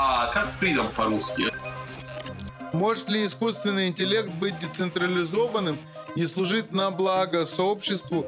А 0.00 0.28
как 0.32 0.50
freedom 0.60 0.94
по-русски? 0.94 1.46
Может 2.72 3.08
ли 3.08 3.26
искусственный 3.26 3.88
интеллект 3.88 4.28
быть 4.28 4.56
децентрализованным 4.60 5.76
и 6.14 6.24
служить 6.24 6.70
на 6.70 6.92
благо 6.92 7.44
сообществу? 7.44 8.24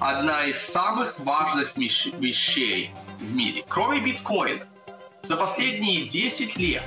Одна 0.00 0.46
из 0.46 0.58
самых 0.58 1.16
важных 1.20 1.76
вещей 1.76 2.90
в 3.20 3.36
мире, 3.36 3.62
кроме 3.68 4.00
биткоина, 4.00 4.66
за 5.22 5.36
последние 5.36 6.08
10 6.08 6.56
лет 6.56 6.82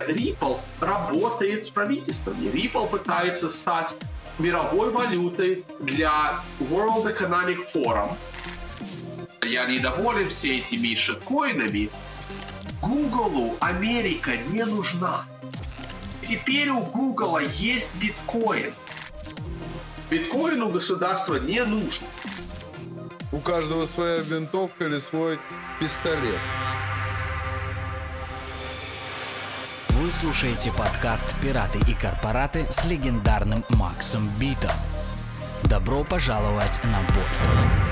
Ripple 0.00 0.60
работает 0.80 1.64
с 1.64 1.70
правительствами. 1.70 2.50
Ripple 2.50 2.90
пытается 2.90 3.48
стать 3.48 3.94
мировой 4.38 4.90
валютой 4.90 5.64
для 5.80 6.42
World 6.60 7.06
Economic 7.06 7.64
Forum. 7.72 8.14
Я 9.42 9.64
недоволен 9.64 10.28
все 10.28 10.58
этими 10.58 10.94
шиткоинами. 10.94 11.88
Гуглу 12.84 13.56
Америка 13.60 14.36
не 14.36 14.62
нужна. 14.64 15.24
Теперь 16.20 16.68
у 16.68 16.80
Гугла 16.80 17.38
есть 17.38 17.94
биткоин. 17.94 18.74
Биткоин 20.10 20.62
у 20.62 20.68
государства 20.68 21.36
не 21.36 21.64
нужен. 21.64 22.04
У 23.32 23.38
каждого 23.38 23.86
своя 23.86 24.18
винтовка 24.18 24.84
или 24.84 24.98
свой 24.98 25.38
пистолет. 25.80 26.38
Вы 29.88 30.10
слушаете 30.10 30.70
подкаст 30.70 31.34
«Пираты 31.40 31.78
и 31.90 31.94
корпораты» 31.94 32.66
с 32.70 32.84
легендарным 32.84 33.64
Максом 33.70 34.28
Битом. 34.38 34.76
Добро 35.62 36.04
пожаловать 36.04 36.82
на 36.84 37.00
борт. 37.14 37.84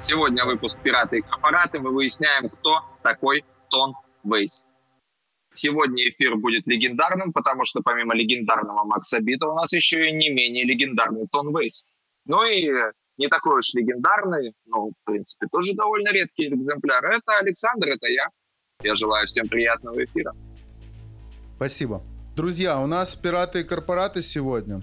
Сегодня 0.00 0.46
выпуск 0.46 0.78
«Пираты 0.82 1.18
и 1.18 1.20
корпораты» 1.20 1.78
мы 1.80 1.90
выясняем, 1.90 2.48
кто 2.48 2.82
такой 3.04 3.44
Тон 3.70 3.94
Вейс. 4.24 4.66
Сегодня 5.52 6.08
эфир 6.08 6.34
будет 6.34 6.66
легендарным, 6.66 7.32
потому 7.32 7.64
что 7.64 7.80
помимо 7.84 8.14
легендарного 8.14 8.82
Макса 8.84 9.20
Бита 9.20 9.46
у 9.46 9.54
нас 9.54 9.72
еще 9.72 10.08
и 10.08 10.12
не 10.12 10.30
менее 10.30 10.64
легендарный 10.64 11.28
Тон 11.30 11.56
Вейс. 11.56 11.84
Ну 12.26 12.42
и 12.42 12.68
не 13.18 13.28
такой 13.28 13.60
уж 13.60 13.72
легендарный, 13.74 14.54
но, 14.66 14.88
в 14.88 14.94
принципе, 15.04 15.46
тоже 15.52 15.74
довольно 15.74 16.10
редкий 16.10 16.48
экземпляр. 16.48 17.04
Это 17.04 17.38
Александр, 17.38 17.88
это 17.88 18.08
я. 18.08 18.28
Я 18.82 18.96
желаю 18.96 19.28
всем 19.28 19.46
приятного 19.46 20.02
эфира. 20.02 20.32
Спасибо. 21.56 22.02
Друзья, 22.34 22.80
у 22.80 22.86
нас 22.86 23.14
пираты 23.14 23.60
и 23.60 23.64
корпораты 23.64 24.22
сегодня. 24.22 24.80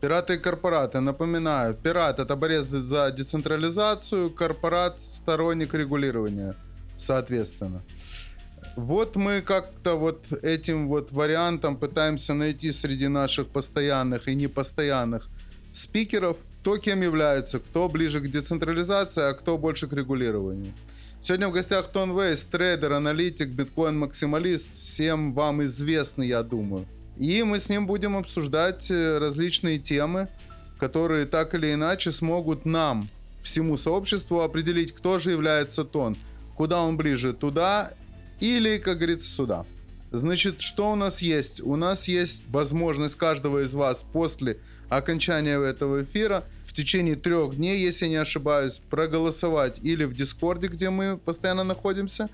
Пираты 0.00 0.34
и 0.34 0.38
корпораты. 0.38 1.00
Напоминаю, 1.00 1.74
пират 1.74 2.18
это 2.18 2.36
борец 2.36 2.64
за 2.64 3.10
децентрализацию, 3.10 4.30
корпорат 4.30 4.98
сторонник 4.98 5.74
регулирования, 5.74 6.56
соответственно. 6.96 7.82
Вот 8.76 9.14
мы 9.16 9.40
как-то 9.40 9.94
вот 9.94 10.32
этим 10.42 10.88
вот 10.88 11.12
вариантом 11.12 11.76
пытаемся 11.76 12.34
найти 12.34 12.72
среди 12.72 13.08
наших 13.08 13.48
постоянных 13.48 14.26
и 14.26 14.34
непостоянных 14.34 15.28
спикеров, 15.70 16.38
кто 16.60 16.78
кем 16.78 17.02
является, 17.02 17.60
кто 17.60 17.88
ближе 17.88 18.20
к 18.20 18.30
децентрализации, 18.30 19.30
а 19.30 19.34
кто 19.34 19.58
больше 19.58 19.86
к 19.86 19.92
регулированию. 19.92 20.74
Сегодня 21.20 21.48
в 21.48 21.52
гостях 21.52 21.88
Тон 21.88 22.18
Вейс, 22.18 22.42
трейдер, 22.42 22.92
аналитик, 22.92 23.48
биткоин-максималист. 23.48 24.74
Всем 24.74 25.32
вам 25.32 25.62
известный, 25.62 26.28
я 26.28 26.42
думаю. 26.42 26.86
И 27.16 27.42
мы 27.44 27.60
с 27.60 27.68
ним 27.68 27.86
будем 27.86 28.16
обсуждать 28.16 28.90
э, 28.90 29.18
различные 29.18 29.78
темы, 29.78 30.28
которые 30.78 31.26
так 31.26 31.54
или 31.54 31.72
иначе 31.72 32.12
смогут 32.12 32.66
нам, 32.66 33.08
всему 33.40 33.78
сообществу, 33.78 34.40
определить, 34.40 34.92
кто 34.92 35.18
же 35.18 35.30
является 35.30 35.84
Тон. 35.84 36.18
Куда 36.56 36.82
он 36.82 36.96
ближе, 36.96 37.32
туда 37.32 37.92
или, 38.40 38.78
как 38.78 38.98
говорится, 38.98 39.28
сюда. 39.28 39.66
Значит, 40.12 40.60
что 40.60 40.92
у 40.92 40.94
нас 40.94 41.20
есть? 41.20 41.60
У 41.60 41.74
нас 41.74 42.06
есть 42.06 42.44
возможность 42.46 43.16
каждого 43.16 43.64
из 43.64 43.74
вас 43.74 44.04
после 44.12 44.58
окончания 44.88 45.58
этого 45.58 46.04
эфира 46.04 46.44
в 46.64 46.72
течение 46.72 47.16
трех 47.16 47.56
дней, 47.56 47.80
если 47.80 48.06
не 48.06 48.16
ошибаюсь, 48.16 48.80
проголосовать 48.90 49.80
или 49.82 50.04
в 50.04 50.14
Дискорде, 50.14 50.68
где 50.68 50.90
мы 50.90 51.16
постоянно 51.16 51.64
находимся, 51.64 52.28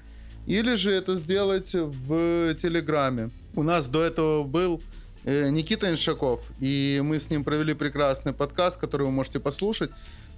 или 0.47 0.75
же 0.75 0.91
это 0.91 1.14
сделать 1.14 1.70
в 1.72 2.54
Телеграме. 2.54 3.30
У 3.54 3.62
нас 3.62 3.86
до 3.86 4.03
этого 4.03 4.44
был 4.44 4.82
э, 5.25 5.48
Никита 5.48 5.91
Иншаков, 5.91 6.53
и 6.60 7.00
мы 7.03 7.19
с 7.19 7.30
ним 7.30 7.44
провели 7.44 7.72
прекрасный 7.72 8.32
подкаст, 8.32 8.78
который 8.78 9.04
вы 9.04 9.12
можете 9.12 9.41
послушать, 9.41 9.91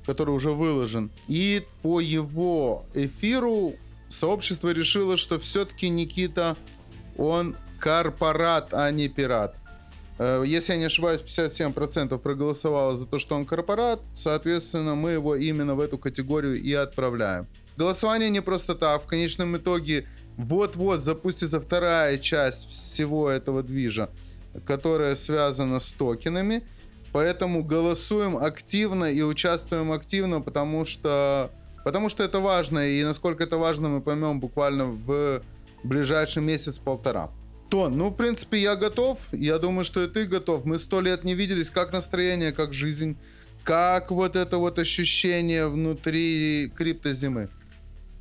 который 0.06 0.34
уже 0.34 0.50
выложен. 0.50 1.10
И 1.28 1.64
по 1.82 2.00
его 2.00 2.86
эфиру 2.94 3.74
сообщество 4.08 4.70
решило, 4.72 5.16
что 5.16 5.38
все-таки 5.38 5.88
Никита, 5.88 6.56
он 7.16 7.56
корпорат, 7.78 8.72
а 8.72 8.91
не 8.91 9.08
пират. 9.08 9.56
Э, 10.18 10.42
если 10.46 10.72
я 10.72 10.78
не 10.78 10.84
ошибаюсь, 10.84 11.20
57% 11.20 12.18
проголосовало 12.18 12.96
за 12.96 13.06
то, 13.06 13.18
что 13.18 13.34
он 13.34 13.46
корпорат. 13.46 14.00
Соответственно, 14.12 14.94
мы 14.94 15.12
его 15.12 15.34
именно 15.34 15.74
в 15.74 15.80
эту 15.80 15.98
категорию 15.98 16.60
и 16.60 16.72
отправляем. 16.72 17.48
Голосование 17.76 18.30
не 18.30 18.41
просто 18.41 18.74
так. 18.74 19.02
В 19.02 19.06
конечном 19.06 19.56
итоге 19.56 20.06
вот-вот 20.36 21.00
запустится 21.00 21.60
вторая 21.60 22.18
часть 22.18 22.68
всего 22.68 23.28
этого 23.28 23.62
движа, 23.62 24.10
которая 24.66 25.16
связана 25.16 25.80
с 25.80 25.91
токенами. 25.92 26.62
Поэтому 27.12 27.62
голосуем 27.62 28.36
активно 28.36 29.04
и 29.04 29.22
участвуем 29.22 29.92
активно, 29.92 30.40
потому 30.40 30.84
что, 30.84 31.50
потому 31.84 32.08
что 32.08 32.24
это 32.24 32.40
важно. 32.40 32.88
И 32.88 33.04
насколько 33.04 33.44
это 33.44 33.58
важно, 33.58 33.88
мы 33.88 34.00
поймем 34.00 34.40
буквально 34.40 34.86
в 34.86 35.42
ближайший 35.84 36.42
месяц-полтора. 36.42 37.30
Тон, 37.68 37.96
ну, 37.96 38.08
в 38.08 38.16
принципе, 38.16 38.58
я 38.58 38.76
готов. 38.76 39.18
Я 39.32 39.58
думаю, 39.58 39.84
что 39.84 40.02
и 40.02 40.06
ты 40.06 40.26
готов. 40.26 40.64
Мы 40.64 40.78
сто 40.78 41.00
лет 41.00 41.24
не 41.24 41.34
виделись. 41.34 41.70
Как 41.70 41.92
настроение, 41.92 42.52
как 42.52 42.72
жизнь? 42.72 43.16
Как 43.64 44.10
вот 44.10 44.36
это 44.36 44.58
вот 44.58 44.78
ощущение 44.78 45.68
внутри 45.68 46.72
криптозимы? 46.76 47.48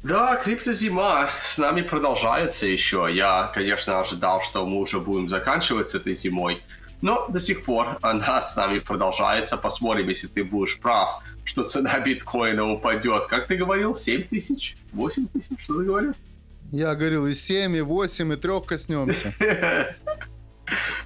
Да, 0.04 0.36
криптозима 0.36 1.30
с 1.44 1.58
нами 1.58 1.82
продолжается 1.82 2.66
еще. 2.66 3.08
Я, 3.12 3.52
конечно, 3.54 4.00
ожидал, 4.00 4.42
что 4.42 4.66
мы 4.66 4.80
уже 4.80 5.00
будем 5.00 5.30
заканчивать 5.30 5.90
с 5.90 5.96
этой 5.96 6.16
зимой. 6.16 6.62
Но 7.02 7.28
до 7.30 7.40
сих 7.40 7.66
пор 7.66 7.98
она 8.02 8.42
с 8.42 8.56
нами 8.56 8.80
продолжается. 8.80 9.58
Посмотрим, 9.58 10.08
если 10.10 10.28
ты 10.28 10.44
будешь 10.44 10.80
прав, 10.80 11.24
что 11.44 11.64
цена 11.64 12.00
биткоина 12.00 12.72
упадет. 12.72 13.26
Как 13.26 13.48
ты 13.48 13.56
говорил, 13.56 13.96
7 13.96 14.24
тысяч? 14.24 14.78
8 14.94 15.28
тысяч? 15.28 15.60
Что 15.60 15.80
ты 15.80 15.86
говорил? 15.86 16.14
Я 16.70 16.96
говорил 16.96 17.28
и 17.28 17.34
7, 17.34 17.76
и 17.76 17.82
8, 17.82 18.34
и 18.34 18.36
3 18.36 18.52
коснемся. 18.66 19.34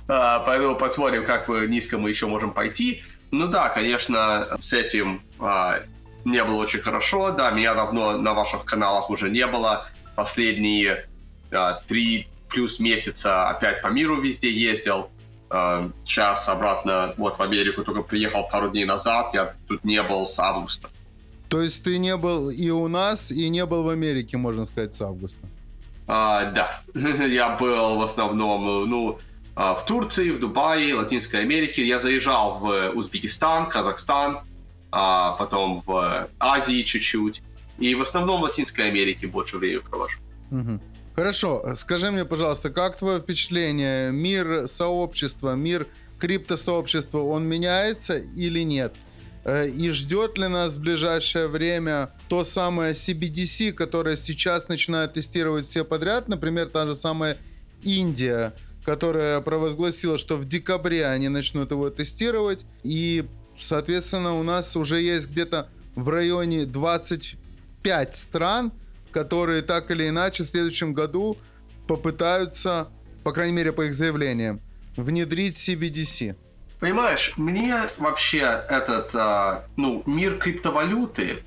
А, 0.08 0.42
поэтому 0.42 0.76
посмотрим, 0.76 1.26
как 1.26 1.50
низко 1.50 1.98
мы 1.98 2.10
еще 2.10 2.28
можем 2.28 2.54
пойти. 2.54 3.02
Ну 3.32 3.48
да, 3.48 3.70
конечно, 3.70 4.58
с 4.60 4.74
этим 4.74 5.24
а, 5.40 5.80
не 6.24 6.44
было 6.44 6.58
очень 6.58 6.82
хорошо. 6.82 7.32
Да, 7.32 7.50
меня 7.50 7.74
давно 7.74 8.16
на 8.16 8.36
ваших 8.36 8.66
каналах 8.66 9.10
уже 9.10 9.30
не 9.30 9.48
было. 9.48 9.88
Последние 10.16 11.08
а, 11.52 11.82
три 11.88 12.28
плюс 12.50 12.80
месяца 12.80 13.50
опять 13.50 13.82
по 13.82 13.88
миру 13.88 14.22
везде 14.22 14.52
ездил. 14.52 15.10
Сейчас 16.06 16.50
обратно 16.50 17.14
вот 17.18 17.38
в 17.38 17.42
Америку 17.42 17.84
только 17.84 18.02
приехал 18.02 18.48
пару 18.52 18.70
дней 18.70 18.86
назад. 18.86 19.34
Я 19.34 19.54
тут 19.68 19.84
не 19.84 20.02
был 20.04 20.26
с 20.26 20.40
августа. 20.40 20.90
То 21.50 21.62
есть 21.62 21.84
ты 21.84 22.00
не 22.00 22.18
был 22.18 22.50
и 22.50 22.70
у 22.70 22.88
нас, 22.88 23.32
и 23.32 23.50
не 23.50 23.66
был 23.66 23.84
в 23.84 23.90
Америке, 23.90 24.38
можно 24.38 24.66
сказать, 24.66 24.94
с 24.94 25.02
августа? 25.02 25.48
А, 26.08 26.52
да, 26.52 26.82
я 27.28 27.56
был 27.56 27.98
в 27.98 28.02
основном, 28.02 28.90
ну, 28.90 29.20
а, 29.56 29.76
в 29.76 29.86
Турции, 29.86 30.32
в 30.32 30.40
Дубае, 30.40 30.94
Латинской 30.96 31.42
Америке. 31.42 31.86
Я 31.86 32.00
заезжал 32.00 32.60
в 32.60 32.90
Узбекистан, 32.96 33.70
Казахстан, 33.70 34.40
а 34.92 35.32
потом 35.34 35.84
в 35.86 36.28
Азии 36.40 36.82
чуть-чуть. 36.82 37.42
И 37.78 37.96
в 37.96 38.02
основном 38.02 38.41
в 38.41 38.44
Латинской 38.44 38.88
Америке 38.88 39.28
больше 39.28 39.58
времени 39.58 39.79
провожу. 39.79 40.20
Угу. 40.52 40.79
Хорошо, 41.16 41.64
скажи 41.78 42.12
мне, 42.12 42.26
пожалуйста, 42.26 42.70
как 42.70 42.97
твое 42.97 43.22
впечатление? 43.22 44.12
Мир 44.12 44.67
сообщества, 44.67 45.56
мир 45.56 45.88
криптосообщества, 46.20 47.20
он 47.20 47.46
меняется 47.46 48.17
или 48.17 48.59
нет? 48.59 48.94
Э, 49.46 49.66
и 49.66 49.91
ждет 49.91 50.38
ли 50.38 50.47
нас 50.47 50.73
в 50.73 50.82
ближайшее 50.82 51.47
время 51.47 52.09
то 52.28 52.44
самое 52.44 52.94
CBDC, 52.94 53.72
которое 53.72 54.17
сейчас 54.17 54.67
начинает 54.67 55.14
тестировать 55.14 55.67
все 55.67 55.85
подряд, 55.85 56.28
например, 56.28 56.67
та 56.67 56.85
же 56.85 56.96
самая 56.96 57.38
Индия, 57.82 58.53
которая 58.84 59.40
провозгласила, 59.40 60.17
что 60.17 60.35
в 60.35 60.46
декабре 60.46 61.06
они 61.06 61.29
начнут 61.29 61.72
его 61.72 61.90
тестировать, 61.91 62.66
и, 62.84 63.23
соответственно, 63.58 64.34
у 64.34 64.44
нас 64.44 64.76
уже 64.76 65.00
есть 65.00 65.29
где-то 65.29 65.70
в 65.96 66.09
районе 66.09 66.66
25 66.66 68.17
стран, 68.17 68.73
которые 69.16 69.62
так 69.62 69.91
или 69.91 70.09
иначе 70.09 70.44
в 70.44 70.47
следующем 70.47 70.94
году 70.94 71.38
попытаются, 71.88 72.90
по 73.23 73.32
крайней 73.32 73.53
мере 73.53 73.72
по 73.72 73.84
их 73.84 73.94
заявлениям, 73.94 74.59
внедрить 74.97 75.56
CBDC. 75.58 76.35
Понимаешь, 76.82 77.32
мне 77.38 77.76
вообще 77.97 78.66
этот, 78.70 79.16
э, 79.16 79.62
ну, 79.78 80.03
мир 80.06 80.38
криптовалюты, 80.38 81.44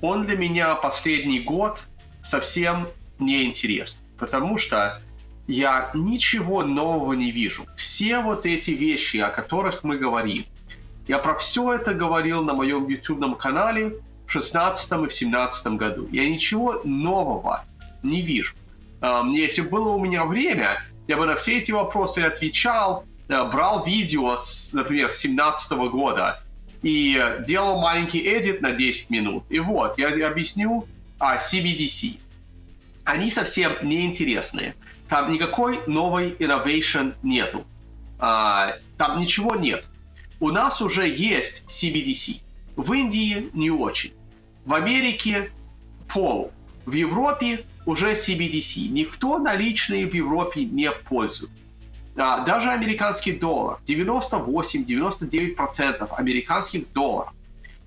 он 0.00 0.24
для 0.24 0.38
меня 0.38 0.74
последний 0.76 1.40
год 1.40 1.82
совсем 2.22 2.88
неинтересны, 3.18 4.00
потому 4.18 4.56
что 4.56 5.02
я 5.46 5.90
ничего 5.92 6.62
нового 6.62 7.12
не 7.12 7.32
вижу. 7.32 7.66
Все 7.76 8.20
вот 8.20 8.46
эти 8.46 8.70
вещи, 8.70 9.18
о 9.18 9.28
которых 9.28 9.84
мы 9.84 9.98
говорим, 9.98 10.44
я 11.06 11.18
про 11.18 11.34
все 11.34 11.74
это 11.74 11.92
говорил 11.92 12.42
на 12.42 12.54
моем 12.54 12.88
YouTube 12.88 13.38
канале 13.38 14.00
в 14.30 14.32
16 14.32 14.92
и 14.92 15.06
в 15.08 15.12
17 15.12 15.66
году. 15.74 16.08
Я 16.12 16.30
ничего 16.30 16.80
нового 16.84 17.64
не 18.04 18.22
вижу. 18.22 18.54
А, 19.00 19.24
если 19.26 19.62
было 19.62 19.88
у 19.88 19.98
меня 19.98 20.24
время, 20.24 20.80
я 21.08 21.16
бы 21.16 21.26
на 21.26 21.34
все 21.34 21.58
эти 21.58 21.72
вопросы 21.72 22.20
отвечал, 22.20 23.04
э, 23.28 23.44
брал 23.50 23.84
видео, 23.84 24.36
с, 24.36 24.72
например, 24.72 25.10
с 25.10 25.18
17 25.18 25.72
года 25.88 26.44
и 26.82 27.20
делал 27.44 27.80
маленький 27.80 28.20
эдит 28.20 28.62
на 28.62 28.70
10 28.70 29.10
минут. 29.10 29.42
И 29.50 29.58
вот, 29.58 29.98
я 29.98 30.08
объясню 30.28 30.86
о 31.18 31.36
CBDC. 31.36 32.18
Они 33.02 33.30
совсем 33.32 33.76
неинтересные. 33.82 34.76
Там 35.08 35.32
никакой 35.32 35.80
новой 35.88 36.34
innovation 36.34 37.14
нету. 37.24 37.64
А, 38.20 38.76
там 38.96 39.18
ничего 39.18 39.56
нет. 39.56 39.84
У 40.38 40.52
нас 40.52 40.80
уже 40.80 41.08
есть 41.08 41.64
CBDC. 41.66 42.40
В 42.76 42.92
Индии 42.92 43.50
не 43.52 43.72
очень. 43.72 44.12
В 44.64 44.74
Америке 44.74 45.50
полу. 46.12 46.50
В 46.86 46.92
Европе 46.92 47.64
уже 47.86 48.12
CBDC. 48.12 48.88
Никто 48.88 49.38
наличные 49.38 50.06
в 50.06 50.14
Европе 50.14 50.64
не 50.64 50.90
пользует. 50.90 51.50
А, 52.16 52.44
даже 52.44 52.70
американский 52.70 53.32
доллар, 53.32 53.78
98-99% 53.86 56.12
американских 56.12 56.92
долларов, 56.92 57.32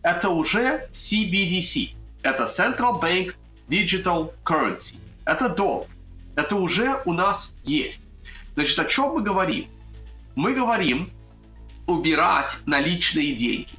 это 0.01 0.29
уже 0.29 0.87
CBDC. 0.91 1.89
Это 2.21 2.45
Central 2.45 3.01
Bank 3.01 3.35
Digital 3.67 4.31
Currency. 4.43 4.95
Это 5.25 5.49
доллар. 5.49 5.87
Это 6.35 6.55
уже 6.55 7.01
у 7.05 7.13
нас 7.13 7.53
есть. 7.63 8.01
Значит, 8.55 8.79
о 8.79 8.85
чем 8.85 9.13
мы 9.13 9.21
говорим? 9.21 9.67
Мы 10.35 10.53
говорим 10.53 11.11
убирать 11.85 12.59
наличные 12.65 13.33
деньги. 13.33 13.69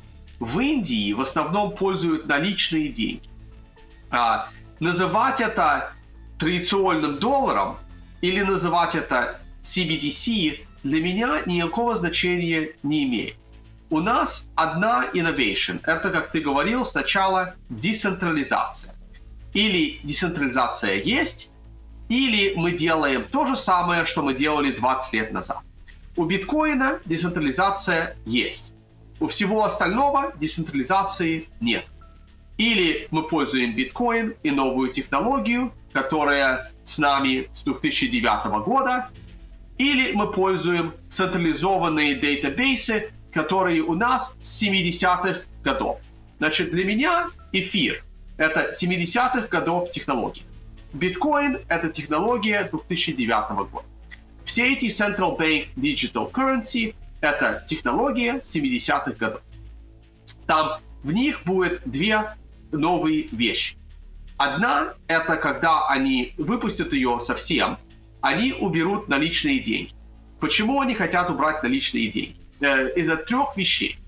В 0.44 0.60
Индии 0.60 1.14
в 1.14 1.22
основном 1.22 1.74
пользуют 1.74 2.26
наличные 2.26 2.90
деньги. 2.90 3.30
А, 4.10 4.50
называть 4.78 5.40
это 5.40 5.94
традиционным 6.38 7.18
долларом 7.18 7.78
или 8.20 8.42
называть 8.42 8.94
это 8.94 9.40
CBDC 9.62 10.66
для 10.82 11.00
меня 11.00 11.40
никакого 11.46 11.96
значения 11.96 12.72
не 12.82 13.04
имеет. 13.04 13.36
У 13.88 14.00
нас 14.00 14.46
одна 14.54 15.06
innovation. 15.14 15.80
Это, 15.82 16.10
как 16.10 16.30
ты 16.30 16.40
говорил, 16.40 16.84
сначала 16.84 17.54
децентрализация. 17.70 18.94
Или 19.54 20.00
децентрализация 20.02 21.00
есть, 21.00 21.50
или 22.10 22.52
мы 22.54 22.72
делаем 22.72 23.24
то 23.24 23.46
же 23.46 23.56
самое, 23.56 24.04
что 24.04 24.20
мы 24.20 24.34
делали 24.34 24.72
20 24.72 25.14
лет 25.14 25.32
назад. 25.32 25.60
У 26.16 26.26
биткоина 26.26 27.00
децентрализация 27.06 28.18
есть. 28.26 28.73
У 29.24 29.26
всего 29.26 29.64
остального 29.64 30.34
децентрализации 30.38 31.48
нет. 31.58 31.86
Или 32.58 33.08
мы 33.10 33.26
пользуем 33.26 33.74
биткоин 33.74 34.34
и 34.42 34.50
новую 34.50 34.90
технологию, 34.90 35.72
которая 35.94 36.70
с 36.84 36.98
нами 36.98 37.48
с 37.50 37.64
2009 37.64 38.62
года, 38.66 39.08
или 39.78 40.12
мы 40.12 40.30
пользуем 40.30 40.92
централизованные 41.08 42.16
датабейсы, 42.16 43.12
которые 43.32 43.80
у 43.80 43.94
нас 43.94 44.34
с 44.42 44.62
70-х 44.62 45.46
годов. 45.62 46.00
Значит, 46.36 46.70
для 46.72 46.84
меня 46.84 47.30
эфир— 47.52 48.04
это 48.36 48.72
70-х 48.78 49.46
годов 49.46 49.88
технологии. 49.88 50.42
Биткоин— 50.92 51.60
это 51.70 51.88
технология 51.88 52.68
2009 52.70 53.70
года. 53.70 53.86
Все 54.44 54.74
эти 54.74 54.84
Central 54.84 55.38
Bank 55.38 55.68
Digital 55.76 56.30
Currency— 56.30 56.94
это 57.24 57.64
технология 57.66 58.34
70-х 58.34 59.12
годов. 59.12 59.40
Там 60.46 60.80
в 61.02 61.12
них 61.12 61.42
будет 61.44 61.80
две 61.86 62.34
новые 62.70 63.28
вещи. 63.32 63.76
Одна— 64.36 64.94
это 65.08 65.36
когда 65.36 65.88
они 65.88 66.34
выпустят 66.36 66.92
ее 66.92 67.18
совсем, 67.20 67.78
они 68.20 68.52
уберут 68.52 69.08
наличные 69.08 69.58
деньги. 69.58 69.92
Почему 70.38 70.80
они 70.80 70.94
хотят 70.94 71.30
убрать 71.30 71.62
наличные 71.62 72.08
деньги? 72.08 72.36
Э, 72.60 72.90
из-за 72.96 73.16
трех 73.16 73.56
вещей. 73.56 73.98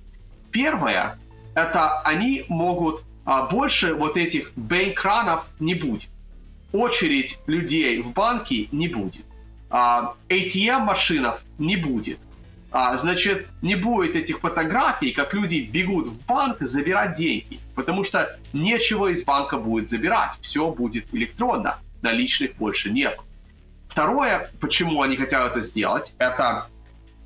Первое— 0.50 1.18
это 1.54 2.00
они 2.02 2.44
могут 2.48 3.02
а, 3.24 3.46
больше 3.46 3.94
вот 3.94 4.16
этих 4.16 4.52
банкранов 4.56 5.46
не 5.58 5.74
будет. 5.74 6.08
Очередь 6.72 7.38
людей 7.46 8.02
в 8.02 8.12
банке 8.12 8.68
не 8.72 8.88
будет. 8.88 9.24
А, 9.70 10.14
ATM-машинов 10.28 11.40
не 11.58 11.76
будет. 11.76 12.18
А, 12.78 12.94
значит, 12.98 13.46
не 13.62 13.74
будет 13.74 14.16
этих 14.16 14.40
фотографий, 14.40 15.10
как 15.10 15.32
люди 15.32 15.60
бегут 15.60 16.08
в 16.08 16.26
банк 16.26 16.60
забирать 16.60 17.14
деньги, 17.14 17.58
потому 17.74 18.04
что 18.04 18.38
нечего 18.52 19.06
из 19.06 19.24
банка 19.24 19.56
будет 19.56 19.88
забирать, 19.88 20.32
все 20.42 20.70
будет 20.70 21.06
электронно, 21.14 21.78
наличных 22.02 22.54
больше 22.56 22.90
нет. 22.90 23.18
Второе, 23.88 24.50
почему 24.60 25.00
они 25.00 25.16
хотят 25.16 25.50
это 25.50 25.62
сделать, 25.62 26.14
это 26.18 26.66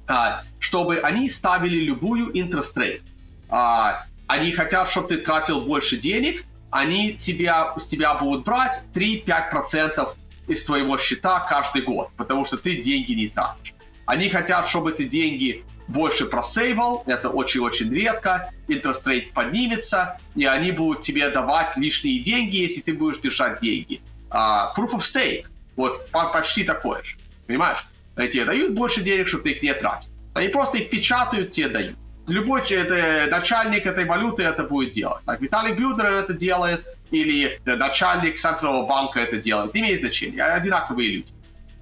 а, 0.06 0.44
чтобы 0.60 0.98
они 1.00 1.28
ставили 1.28 1.80
любую 1.80 2.30
interest 2.32 2.76
rate. 2.76 3.02
А, 3.48 4.04
они 4.28 4.52
хотят, 4.52 4.88
чтобы 4.88 5.08
ты 5.08 5.16
тратил 5.16 5.62
больше 5.62 5.96
денег, 5.96 6.44
они 6.70 7.14
тебя, 7.14 7.74
с 7.76 7.88
тебя 7.88 8.14
будут 8.14 8.44
брать 8.44 8.82
3-5% 8.94 10.14
из 10.46 10.64
твоего 10.64 10.96
счета 10.96 11.40
каждый 11.40 11.82
год, 11.82 12.10
потому 12.16 12.44
что 12.44 12.56
ты 12.56 12.76
деньги 12.76 13.14
не 13.14 13.26
тратишь. 13.26 13.74
Они 14.10 14.28
хотят, 14.28 14.66
чтобы 14.66 14.90
ты 14.90 15.04
деньги 15.04 15.64
больше 15.86 16.26
просейвал, 16.26 17.04
это 17.06 17.28
очень-очень 17.28 17.94
редко, 17.94 18.50
rate 18.66 19.32
поднимется, 19.32 20.18
и 20.34 20.46
они 20.46 20.72
будут 20.72 21.02
тебе 21.02 21.30
давать 21.30 21.76
лишние 21.76 22.18
деньги, 22.18 22.56
если 22.56 22.80
ты 22.80 22.92
будешь 22.92 23.18
держать 23.18 23.60
деньги. 23.60 24.00
Uh, 24.30 24.74
proof 24.76 24.94
of 24.94 24.98
stake, 24.98 25.46
вот 25.76 26.10
почти 26.10 26.64
такое 26.64 27.04
же, 27.04 27.18
понимаешь? 27.46 27.86
Они 28.16 28.28
тебе 28.28 28.46
дают 28.46 28.72
больше 28.72 29.00
денег, 29.00 29.28
чтобы 29.28 29.44
ты 29.44 29.52
их 29.52 29.62
не 29.62 29.72
тратил. 29.74 30.10
Они 30.34 30.48
просто 30.48 30.78
их 30.78 30.90
печатают, 30.90 31.52
тебе 31.52 31.68
дают. 31.68 31.96
Любой 32.26 32.62
это, 32.62 33.30
начальник 33.30 33.86
этой 33.86 34.06
валюты 34.06 34.42
это 34.42 34.64
будет 34.64 34.90
делать. 34.90 35.22
Так, 35.24 35.40
Виталий 35.40 35.72
Бюдер 35.72 36.06
это 36.06 36.34
делает, 36.34 36.84
или 37.12 37.60
начальник 37.64 38.36
Центрального 38.36 38.86
банка 38.86 39.20
это 39.20 39.36
делает. 39.36 39.72
Не 39.72 39.82
имеет 39.82 40.00
значения, 40.00 40.42
одинаковые 40.42 41.10
люди. 41.10 41.32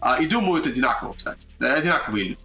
А, 0.01 0.21
и 0.21 0.27
думают 0.27 0.67
одинаково, 0.67 1.15
кстати. 1.15 1.47
Одинаковые 1.59 2.29
люди. 2.29 2.45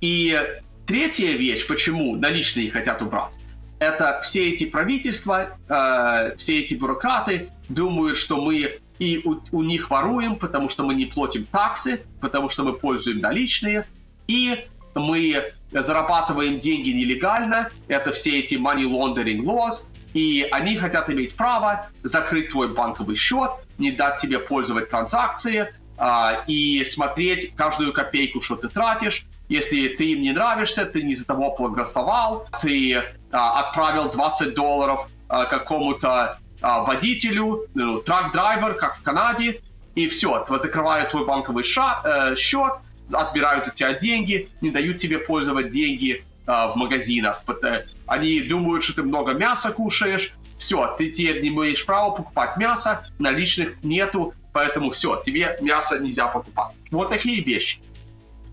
И 0.00 0.38
третья 0.86 1.32
вещь, 1.32 1.66
почему 1.66 2.16
наличные 2.16 2.70
хотят 2.70 3.02
убрать, 3.02 3.36
это 3.78 4.20
все 4.22 4.50
эти 4.50 4.66
правительства, 4.66 5.58
э, 5.68 6.36
все 6.36 6.60
эти 6.60 6.74
бюрократы 6.74 7.50
думают, 7.68 8.18
что 8.18 8.40
мы 8.40 8.80
и 8.98 9.22
у, 9.24 9.40
у 9.52 9.62
них 9.62 9.88
воруем, 9.88 10.36
потому 10.36 10.68
что 10.68 10.84
мы 10.84 10.94
не 10.94 11.06
платим 11.06 11.44
таксы, 11.46 12.02
потому 12.20 12.50
что 12.50 12.64
мы 12.64 12.74
пользуем 12.74 13.20
наличные, 13.20 13.86
и 14.28 14.66
мы 14.94 15.54
зарабатываем 15.72 16.58
деньги 16.58 16.90
нелегально, 16.90 17.70
это 17.88 18.12
все 18.12 18.38
эти 18.38 18.56
money 18.56 18.84
laundering 18.84 19.42
laws, 19.42 19.84
и 20.12 20.46
они 20.52 20.76
хотят 20.76 21.08
иметь 21.08 21.34
право 21.34 21.88
закрыть 22.02 22.50
твой 22.50 22.68
банковый 22.68 23.16
счет, 23.16 23.50
не 23.78 23.90
дать 23.90 24.18
тебе 24.18 24.38
пользовать 24.38 24.90
транзакции, 24.90 25.72
а, 26.00 26.44
и 26.46 26.82
смотреть 26.84 27.54
каждую 27.54 27.92
копейку, 27.92 28.40
что 28.40 28.56
ты 28.56 28.68
тратишь. 28.68 29.26
Если 29.50 29.88
ты 29.88 30.12
им 30.12 30.22
не 30.22 30.32
нравишься, 30.32 30.86
ты 30.86 31.02
не 31.02 31.14
за 31.14 31.26
того 31.26 31.50
проголосовал, 31.50 32.46
ты 32.62 33.04
а, 33.30 33.60
отправил 33.60 34.10
20 34.10 34.54
долларов 34.54 35.08
а, 35.28 35.44
какому-то 35.44 36.38
а, 36.62 36.84
водителю, 36.84 37.66
ну, 37.74 38.00
трак-драйвер, 38.00 38.74
как 38.74 38.96
в 38.96 39.02
Канаде, 39.02 39.60
и 39.94 40.08
все, 40.08 40.42
закрывают 40.48 41.10
твой 41.10 41.26
банковый 41.26 41.64
ша- 41.64 42.00
э, 42.04 42.36
счет, 42.36 42.74
отбирают 43.12 43.68
у 43.68 43.70
тебя 43.72 43.92
деньги, 43.92 44.48
не 44.60 44.70
дают 44.70 44.98
тебе 44.98 45.18
пользовать 45.18 45.68
деньги 45.68 46.24
э, 46.46 46.50
в 46.68 46.76
магазинах. 46.76 47.42
Э, 47.62 47.82
они 48.06 48.40
думают, 48.40 48.84
что 48.84 48.94
ты 48.94 49.02
много 49.02 49.32
мяса 49.32 49.72
кушаешь, 49.72 50.32
все, 50.58 50.94
ты 50.96 51.10
теперь 51.10 51.42
не 51.42 51.48
имеешь 51.48 51.84
права 51.84 52.10
покупать 52.10 52.56
мясо, 52.56 53.06
наличных 53.18 53.82
нету, 53.82 54.34
Поэтому 54.52 54.90
все, 54.90 55.20
тебе 55.24 55.56
мясо 55.60 55.98
нельзя 55.98 56.26
покупать. 56.26 56.76
Вот 56.90 57.10
такие 57.10 57.42
вещи. 57.42 57.78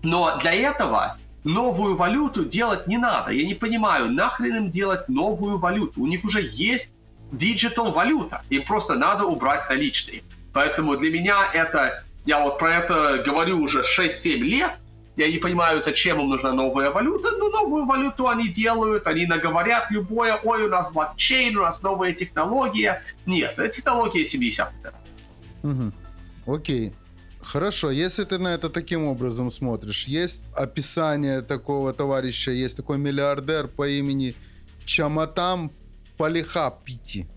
Но 0.02 0.38
для 0.38 0.54
этого 0.54 1.18
новую 1.44 1.96
валюту 1.96 2.44
делать 2.44 2.86
не 2.86 2.98
надо. 2.98 3.32
Я 3.32 3.46
не 3.46 3.54
понимаю, 3.54 4.10
нахрен 4.10 4.56
им 4.56 4.70
делать 4.70 5.08
новую 5.08 5.58
валюту? 5.58 6.00
У 6.00 6.06
них 6.06 6.24
уже 6.24 6.40
есть 6.42 6.92
digital 7.32 7.92
валюта. 7.92 8.42
Им 8.50 8.64
просто 8.64 8.94
надо 8.94 9.24
убрать 9.24 9.68
наличные. 9.68 10.22
Поэтому 10.52 10.96
для 10.96 11.10
меня 11.10 11.36
это... 11.52 12.04
Я 12.24 12.40
вот 12.40 12.58
про 12.58 12.74
это 12.74 13.22
говорю 13.24 13.60
уже 13.60 13.82
6-7 13.82 14.36
лет. 14.38 14.72
Я 15.16 15.28
не 15.28 15.38
понимаю, 15.38 15.80
зачем 15.80 16.20
им 16.20 16.28
нужна 16.28 16.52
новая 16.52 16.90
валюта. 16.90 17.30
Ну, 17.38 17.50
новую 17.50 17.86
валюту 17.86 18.28
они 18.28 18.48
делают, 18.48 19.06
они 19.06 19.26
наговорят 19.26 19.90
любое, 19.90 20.38
ой, 20.44 20.62
у 20.62 20.68
нас 20.68 20.92
блокчейн, 20.92 21.56
у 21.56 21.62
нас 21.62 21.82
новая 21.82 22.12
технология. 22.12 23.02
Нет, 23.26 23.54
это 23.56 23.68
технология 23.68 24.22
70-х 24.22 24.72
годов. 24.82 25.00
Угу. 25.62 25.92
Окей. 26.54 26.94
Хорошо, 27.40 27.90
если 27.90 28.24
ты 28.24 28.38
на 28.38 28.48
это 28.48 28.68
таким 28.68 29.04
образом 29.04 29.50
смотришь, 29.50 30.08
есть 30.08 30.44
описание 30.56 31.40
такого 31.40 31.92
товарища, 31.92 32.50
есть 32.50 32.76
такой 32.76 32.98
миллиардер 32.98 33.68
по 33.68 33.88
имени 33.88 34.34
Чаматам 34.84 35.70
Палихапити. 36.16 37.28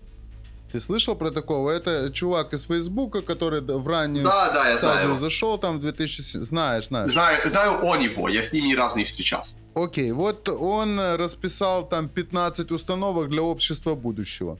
Ты 0.72 0.80
слышал 0.80 1.14
про 1.14 1.30
такого? 1.30 1.70
Это 1.70 2.10
чувак 2.12 2.54
из 2.54 2.64
Фейсбука, 2.64 3.20
который 3.20 3.60
в 3.60 3.86
раннюю 3.86 4.24
Да, 4.24 4.50
да, 4.52 4.68
я 4.68 4.78
стадию 4.78 5.08
знаю. 5.08 5.20
зашел, 5.20 5.58
там 5.58 5.76
в 5.76 5.80
2000... 5.80 6.38
Знаешь, 6.38 6.86
знаешь. 6.88 7.12
Знаю, 7.12 7.50
знаю 7.50 7.86
о 7.86 7.96
него, 7.96 8.28
я 8.28 8.42
с 8.42 8.52
ним 8.52 8.64
ни 8.64 8.74
разу 8.74 8.98
не 8.98 9.04
встречался. 9.04 9.54
Окей, 9.74 10.12
вот 10.12 10.48
он 10.48 10.98
расписал 11.16 11.86
там 11.86 12.08
15 12.08 12.72
установок 12.72 13.28
для 13.28 13.42
общества 13.42 13.94
будущего. 13.94 14.58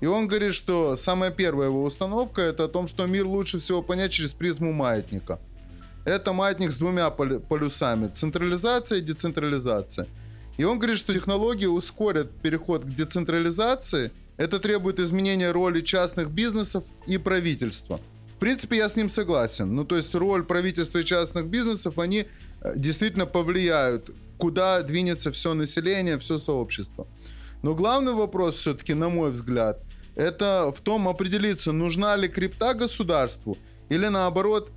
И 0.00 0.06
он 0.06 0.28
говорит, 0.28 0.54
что 0.54 0.96
самая 0.96 1.30
первая 1.30 1.68
его 1.68 1.82
установка 1.82 2.40
это 2.40 2.64
о 2.64 2.68
том, 2.68 2.86
что 2.86 3.06
мир 3.06 3.26
лучше 3.26 3.58
всего 3.58 3.82
понять 3.82 4.12
через 4.12 4.32
призму 4.32 4.72
маятника. 4.72 5.38
Это 6.04 6.32
маятник 6.32 6.72
с 6.72 6.76
двумя 6.76 7.10
полю- 7.10 7.40
полюсами. 7.40 8.08
Централизация 8.08 8.98
и 8.98 9.02
децентрализация. 9.02 10.06
И 10.56 10.64
он 10.64 10.78
говорит, 10.78 10.98
что 10.98 11.12
технологии 11.12 11.66
ускорят 11.66 12.30
переход 12.40 12.84
к 12.84 12.88
децентрализации. 12.88 14.10
Это 14.38 14.58
требует 14.58 14.98
изменения 14.98 15.52
роли 15.52 15.82
частных 15.82 16.30
бизнесов 16.30 16.84
и 17.06 17.18
правительства. 17.18 18.00
В 18.36 18.40
принципе, 18.40 18.78
я 18.78 18.88
с 18.88 18.96
ним 18.96 19.10
согласен. 19.10 19.74
Ну, 19.74 19.84
то 19.84 19.96
есть 19.96 20.14
роль 20.14 20.44
правительства 20.44 20.98
и 20.98 21.04
частных 21.04 21.48
бизнесов, 21.48 21.98
они 21.98 22.24
э, 22.62 22.72
действительно 22.74 23.26
повлияют, 23.26 24.10
куда 24.38 24.80
двинется 24.82 25.30
все 25.30 25.52
население, 25.52 26.18
все 26.18 26.38
сообщество. 26.38 27.06
Но 27.62 27.74
главный 27.74 28.14
вопрос 28.14 28.56
все-таки, 28.56 28.94
на 28.94 29.10
мой 29.10 29.30
взгляд, 29.30 29.82
это 30.14 30.72
в 30.74 30.80
том 30.80 31.08
определиться, 31.08 31.72
нужна 31.72 32.16
ли 32.16 32.28
крипта 32.28 32.74
государству 32.74 33.58
или 33.88 34.06
наоборот, 34.06 34.70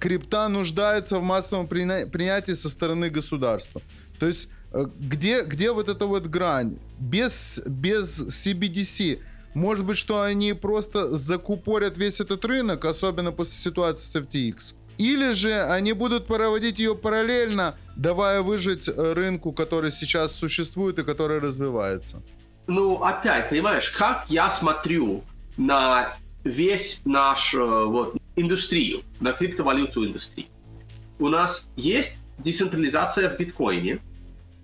крипта 0.00 0.48
нуждается 0.48 1.18
в 1.18 1.22
массовом 1.22 1.66
прина- 1.66 2.06
принятии 2.06 2.52
со 2.52 2.68
стороны 2.68 3.10
государства. 3.10 3.82
То 4.18 4.26
есть 4.26 4.48
э, 4.72 4.86
где, 4.98 5.44
где 5.44 5.72
вот 5.72 5.88
эта 5.88 6.06
вот 6.06 6.26
грань? 6.26 6.78
Без, 6.98 7.60
без 7.66 8.20
CBDC 8.20 9.20
может 9.54 9.84
быть, 9.84 9.96
что 9.96 10.20
они 10.20 10.52
просто 10.52 11.16
закупорят 11.16 11.96
весь 11.96 12.20
этот 12.20 12.44
рынок, 12.44 12.84
особенно 12.84 13.32
после 13.32 13.54
ситуации 13.54 14.06
с 14.06 14.16
FTX. 14.16 14.74
Или 14.98 15.32
же 15.32 15.62
они 15.62 15.92
будут 15.92 16.26
проводить 16.26 16.78
ее 16.78 16.94
параллельно, 16.94 17.76
давая 17.96 18.42
выжить 18.42 18.88
э, 18.88 19.12
рынку, 19.12 19.52
который 19.52 19.90
сейчас 19.90 20.32
существует 20.32 20.98
и 20.98 21.04
который 21.04 21.38
развивается. 21.38 22.22
Ну, 22.66 23.02
опять, 23.02 23.50
понимаешь, 23.50 23.90
как 23.90 24.24
я 24.28 24.48
смотрю 24.48 25.22
на 25.56 26.16
весь 26.44 27.02
наш, 27.04 27.54
э, 27.54 27.58
вот, 27.58 28.16
индустрию, 28.36 29.02
на 29.20 29.32
криптовалюту 29.32 30.06
индустрию. 30.06 30.48
У 31.18 31.28
нас 31.28 31.66
есть 31.76 32.18
децентрализация 32.38 33.28
в 33.30 33.38
биткоине, 33.38 34.00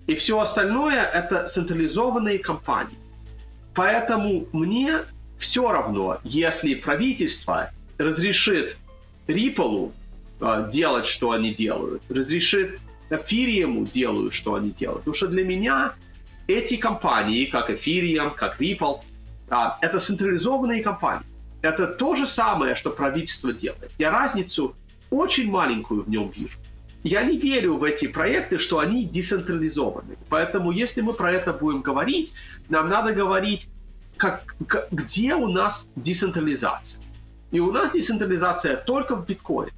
и 0.07 0.15
все 0.15 0.39
остальное 0.39 1.03
это 1.03 1.45
централизованные 1.45 2.39
компании. 2.39 2.97
Поэтому 3.73 4.47
мне 4.51 5.01
все 5.37 5.71
равно, 5.71 6.19
если 6.23 6.73
правительство 6.75 7.71
разрешит 7.97 8.77
Ripple 9.27 9.91
э, 10.39 10.69
делать, 10.71 11.05
что 11.05 11.31
они 11.31 11.53
делают, 11.53 12.01
разрешит 12.09 12.79
Ethereum 13.09 13.89
делают, 13.89 14.33
что 14.33 14.55
они 14.55 14.71
делают. 14.71 15.01
Потому 15.01 15.13
что 15.13 15.27
для 15.27 15.43
меня 15.43 15.93
эти 16.51 16.77
компании, 16.77 17.45
как 17.45 17.69
Ethereum, 17.69 18.35
как 18.35 18.59
Ripple, 18.61 19.01
а, 19.49 19.77
это 19.81 19.99
централизованные 19.99 20.83
компании. 20.83 21.25
Это 21.61 21.87
то 21.87 22.15
же 22.15 22.25
самое, 22.25 22.75
что 22.75 22.89
правительство 22.89 23.53
делает. 23.53 23.91
Я 23.99 24.11
разницу 24.11 24.75
очень 25.09 25.49
маленькую 25.49 26.03
в 26.03 26.09
нем 26.09 26.29
вижу. 26.29 26.57
Я 27.03 27.23
не 27.23 27.37
верю 27.37 27.77
в 27.77 27.83
эти 27.83 28.07
проекты, 28.07 28.57
что 28.57 28.79
они 28.79 29.05
децентрализованы. 29.05 30.17
Поэтому, 30.29 30.71
если 30.71 31.01
мы 31.01 31.13
про 31.13 31.31
это 31.31 31.51
будем 31.51 31.81
говорить, 31.81 32.33
нам 32.69 32.89
надо 32.89 33.13
говорить, 33.13 33.67
как, 34.17 34.55
где 34.91 35.35
у 35.35 35.47
нас 35.47 35.89
децентрализация. 35.95 37.01
И 37.51 37.59
у 37.59 37.71
нас 37.71 37.93
децентрализация 37.93 38.77
только 38.77 39.15
в 39.15 39.25
биткоине. 39.25 39.73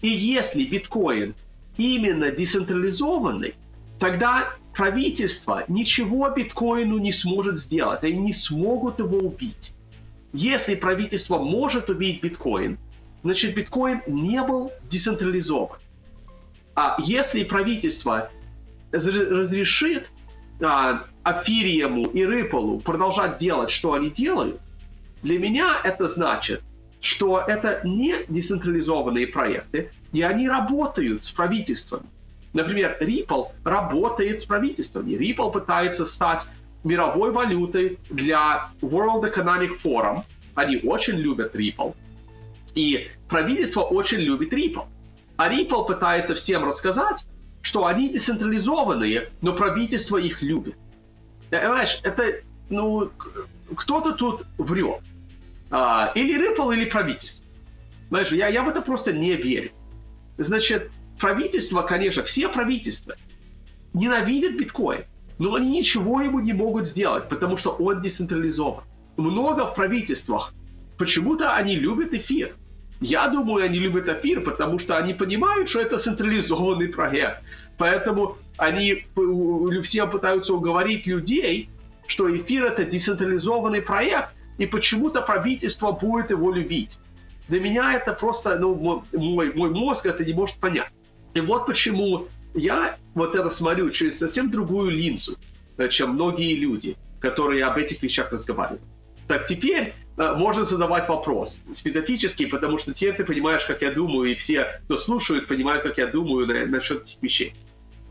И 0.00 0.08
если 0.08 0.64
биткоин 0.64 1.34
именно 1.76 2.30
децентрализованный, 2.30 3.54
тогда 4.02 4.48
правительство 4.74 5.62
ничего 5.68 6.28
биткоину 6.30 6.98
не 6.98 7.12
сможет 7.12 7.56
сделать. 7.56 8.02
Они 8.02 8.18
не 8.18 8.32
смогут 8.32 8.98
его 8.98 9.18
убить. 9.18 9.74
Если 10.32 10.74
правительство 10.74 11.38
может 11.38 11.88
убить 11.88 12.20
биткоин, 12.20 12.78
значит 13.22 13.54
биткоин 13.54 14.02
не 14.08 14.42
был 14.42 14.72
децентрализован. 14.90 15.78
А 16.74 16.96
если 16.98 17.44
правительство 17.44 18.28
раз- 18.90 19.06
разрешит 19.06 20.10
а, 20.60 21.04
Афириему 21.22 22.06
и 22.06 22.24
Рыполу 22.24 22.80
продолжать 22.80 23.38
делать, 23.38 23.70
что 23.70 23.92
они 23.92 24.10
делают, 24.10 24.60
для 25.22 25.38
меня 25.38 25.76
это 25.84 26.08
значит, 26.08 26.60
что 27.00 27.38
это 27.38 27.80
не 27.84 28.16
децентрализованные 28.26 29.28
проекты, 29.28 29.92
и 30.12 30.22
они 30.22 30.48
работают 30.48 31.24
с 31.24 31.30
правительством. 31.30 32.04
Например, 32.52 32.96
Ripple 33.00 33.48
работает 33.64 34.40
с 34.40 34.44
правительствами. 34.44 35.12
Ripple 35.12 35.52
пытается 35.52 36.04
стать 36.04 36.44
мировой 36.84 37.32
валютой 37.32 37.98
для 38.10 38.70
World 38.80 39.32
Economic 39.32 39.80
Forum. 39.82 40.22
Они 40.54 40.78
очень 40.78 41.16
любят 41.16 41.54
Ripple. 41.54 41.94
И 42.74 43.08
правительство 43.28 43.80
очень 43.82 44.18
любит 44.18 44.52
Ripple. 44.52 44.86
А 45.36 45.52
Ripple 45.52 45.86
пытается 45.86 46.34
всем 46.34 46.64
рассказать, 46.64 47.24
что 47.62 47.86
они 47.86 48.10
децентрализованные, 48.10 49.30
но 49.40 49.54
правительство 49.54 50.16
их 50.16 50.42
любит. 50.42 50.76
Э, 51.50 51.60
Понимаешь, 51.60 52.00
это, 52.02 52.24
ну, 52.68 53.10
кто-то 53.74 54.12
тут 54.12 54.44
врет. 54.58 55.00
А, 55.70 56.12
или 56.14 56.38
Ripple, 56.38 56.74
или 56.74 56.84
правительство. 56.84 57.44
Знаешь, 58.10 58.32
я, 58.32 58.48
я 58.48 58.62
в 58.62 58.68
это 58.68 58.82
просто 58.82 59.12
не 59.12 59.32
верю. 59.32 59.70
Значит, 60.36 60.90
правительство, 61.18 61.82
конечно, 61.82 62.22
все 62.24 62.48
правительства 62.48 63.14
ненавидят 63.94 64.54
биткоин, 64.56 65.04
но 65.38 65.54
они 65.54 65.70
ничего 65.70 66.20
ему 66.20 66.40
не 66.40 66.52
могут 66.52 66.86
сделать, 66.86 67.28
потому 67.28 67.56
что 67.56 67.70
он 67.70 68.00
децентрализован. 68.00 68.84
Много 69.16 69.66
в 69.66 69.74
правительствах. 69.74 70.54
Почему-то 70.98 71.54
они 71.54 71.76
любят 71.76 72.14
эфир. 72.14 72.54
Я 73.00 73.28
думаю, 73.28 73.64
они 73.64 73.78
любят 73.78 74.08
эфир, 74.08 74.40
потому 74.42 74.78
что 74.78 74.96
они 74.96 75.12
понимают, 75.14 75.68
что 75.68 75.80
это 75.80 75.98
централизованный 75.98 76.88
проект. 76.88 77.42
Поэтому 77.76 78.36
они 78.56 79.04
п- 79.14 79.80
все 79.82 80.06
пытаются 80.06 80.54
уговорить 80.54 81.06
людей, 81.06 81.68
что 82.06 82.34
эфир 82.34 82.64
это 82.66 82.84
децентрализованный 82.84 83.82
проект, 83.82 84.28
и 84.58 84.66
почему-то 84.66 85.20
правительство 85.22 85.92
будет 85.92 86.30
его 86.30 86.52
любить. 86.52 86.98
Для 87.48 87.60
меня 87.60 87.92
это 87.94 88.12
просто, 88.12 88.56
ну, 88.58 88.74
мо- 88.74 89.04
мой, 89.12 89.52
мой 89.52 89.70
мозг 89.70 90.06
это 90.06 90.24
не 90.24 90.32
может 90.32 90.56
понять. 90.56 90.92
И 91.34 91.40
вот 91.40 91.66
почему 91.66 92.28
я 92.54 92.96
вот 93.14 93.34
это 93.34 93.50
смотрю 93.50 93.90
через 93.90 94.18
совсем 94.18 94.50
другую 94.50 94.90
линзу, 94.90 95.36
э, 95.78 95.88
чем 95.88 96.10
многие 96.10 96.54
люди, 96.54 96.96
которые 97.20 97.64
об 97.64 97.78
этих 97.78 98.02
вещах 98.02 98.30
разговаривают. 98.32 98.82
Так 99.28 99.46
теперь 99.46 99.94
э, 100.18 100.34
можно 100.34 100.64
задавать 100.64 101.08
вопрос 101.08 101.58
специфический, 101.72 102.46
потому 102.46 102.78
что 102.78 102.92
теперь 102.92 103.16
ты 103.16 103.24
понимаешь, 103.24 103.64
как 103.64 103.82
я 103.82 103.90
думаю, 103.90 104.32
и 104.32 104.34
все, 104.34 104.80
кто 104.84 104.98
слушают, 104.98 105.48
понимают, 105.48 105.82
как 105.82 105.98
я 105.98 106.06
думаю 106.06 106.46
на- 106.46 106.66
насчет 106.66 107.02
этих 107.02 107.22
вещей. 107.22 107.54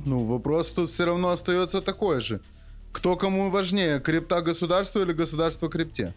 Ну, 0.06 0.24
вопрос 0.24 0.72
тут 0.72 0.90
все 0.90 1.06
равно 1.06 1.30
остается 1.30 1.82
такой 1.82 2.22
же. 2.22 2.42
Кто 2.92 3.16
кому 3.16 3.52
важнее, 3.52 4.00
крипта 4.00 4.42
государству 4.42 5.02
или 5.02 5.14
государство 5.14 5.70
крипте? 5.70 6.14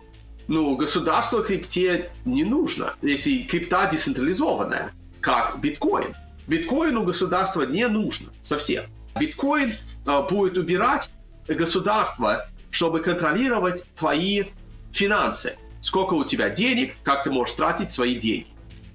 Ну, 0.49 0.77
государство 0.77 1.43
крипте 1.43 2.11
не 2.25 2.45
нужно, 2.45 2.95
если 3.03 3.43
крипта 3.43 3.89
децентрализованная, 3.91 4.93
как 5.21 5.61
биткоин. 5.61 6.15
Биткоину 6.47 7.05
государство 7.05 7.63
не 7.63 7.89
нужно 7.89 8.29
совсем. 8.43 8.85
Биткоин 9.19 9.73
э, 10.07 10.23
будет 10.29 10.59
убирать 10.59 11.11
государство, 11.49 12.49
чтобы 12.71 13.01
контролировать 13.01 13.85
твои 13.95 14.45
финансы. 14.93 15.57
Сколько 15.81 16.15
у 16.15 16.25
тебя 16.25 16.51
денег, 16.51 16.95
как 17.03 17.25
ты 17.25 17.31
можешь 17.31 17.55
тратить 17.55 17.93
свои 17.93 18.15
деньги. 18.15 18.47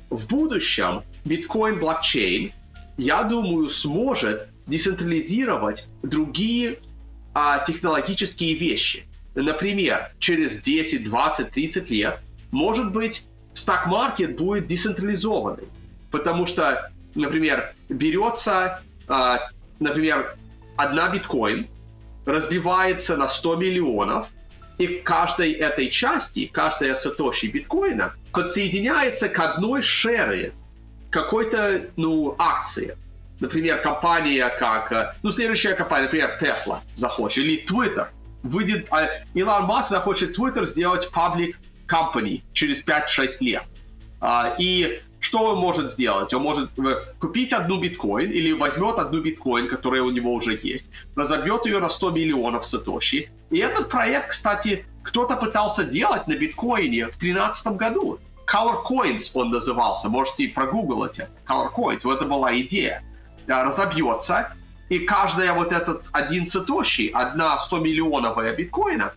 В 0.10 0.27
будущем 0.27 1.03
биткоин-блокчейн, 1.25 2.51
я 2.98 3.24
думаю, 3.24 3.70
сможет 3.70 4.50
децентрализировать 4.65 5.88
другие 6.03 6.79
а, 7.34 7.60
технологические 7.63 8.56
вещи. 8.56 9.06
Например, 9.36 10.12
через 10.20 10.60
10, 10.62 11.03
20, 11.03 11.51
30 11.51 11.89
лет, 11.91 12.20
может 12.51 12.91
быть, 12.91 13.25
стак-маркет 13.53 14.36
будет 14.36 14.68
децентрализованный. 14.68 15.68
Потому 16.12 16.46
что, 16.46 16.91
например, 17.16 17.74
берется, 17.89 18.82
а, 19.08 19.39
например, 19.80 20.36
одна 20.78 21.10
биткоин, 21.10 21.68
разбивается 22.25 23.18
на 23.18 23.28
100 23.28 23.56
миллионов, 23.56 24.28
И 24.78 25.01
каждой 25.04 25.51
этой 25.51 25.89
части, 25.89 26.46
каждая 26.46 26.96
сатоши 26.96 27.48
биткоина 27.48 28.13
подсоединяется 28.32 29.28
к 29.28 29.38
одной 29.38 29.82
шере 29.82 30.54
какой-то, 31.10 31.89
ну, 31.98 32.36
акции. 32.38 32.98
Например, 33.42 33.82
компания 33.82 34.48
как, 34.48 34.92
э, 34.94 35.16
ну, 35.22 35.32
следующая 35.32 35.74
компания, 35.74 36.04
например, 36.04 36.38
Tesla 36.42 36.80
захочет, 36.96 37.44
или 37.44 37.66
Twitter. 37.66 38.08
Выйдет, 38.44 38.88
а 38.89 39.10
Илон 39.34 39.63
Маск 39.63 39.89
захочет 39.89 40.38
Twitter 40.38 40.66
сделать 40.66 41.10
public 41.13 41.56
company 41.86 42.44
через 42.54 42.82
5-6 42.82 43.42
лет. 43.42 43.63
А, 44.22 44.56
и 44.60 45.01
что 45.19 45.39
он 45.39 45.57
может 45.57 45.91
сделать? 45.91 46.33
Он 46.33 46.43
может 46.43 46.69
э, 46.79 47.13
купить 47.19 47.53
одну 47.53 47.79
биткоин 47.79 48.31
или 48.31 48.53
возьмет 48.53 48.99
одну 48.99 49.21
биткоин, 49.21 49.67
которая 49.67 50.01
у 50.01 50.11
него 50.11 50.33
уже 50.33 50.57
есть, 50.61 50.89
разобьет 51.15 51.65
ее 51.65 51.79
на 51.79 51.89
100 51.89 52.11
миллионов 52.11 52.65
сатоши. 52.65 53.29
И 53.49 53.57
этот 53.57 53.89
проект, 53.89 54.29
кстати, 54.29 54.85
кто-то 55.03 55.35
пытался 55.35 55.83
делать 55.83 56.27
на 56.27 56.35
биткоине 56.35 57.07
в 57.07 57.17
2013 57.17 57.67
году. 57.77 58.19
Color 58.47 58.83
Coins 58.83 59.31
он 59.33 59.51
назывался, 59.51 60.09
можете 60.09 60.47
прогуглить 60.47 61.19
это. 61.19 61.31
Color 61.47 61.73
Coins, 61.73 62.01
вот 62.03 62.17
это 62.17 62.25
была 62.25 62.57
идея. 62.59 63.03
Разобьется, 63.47 64.53
и 64.89 64.99
каждая 64.99 65.53
вот 65.53 65.71
этот 65.71 66.09
один 66.13 66.45
сатоши, 66.45 67.09
одна 67.13 67.57
100 67.57 67.79
миллионовая 67.79 68.55
биткоина, 68.55 69.13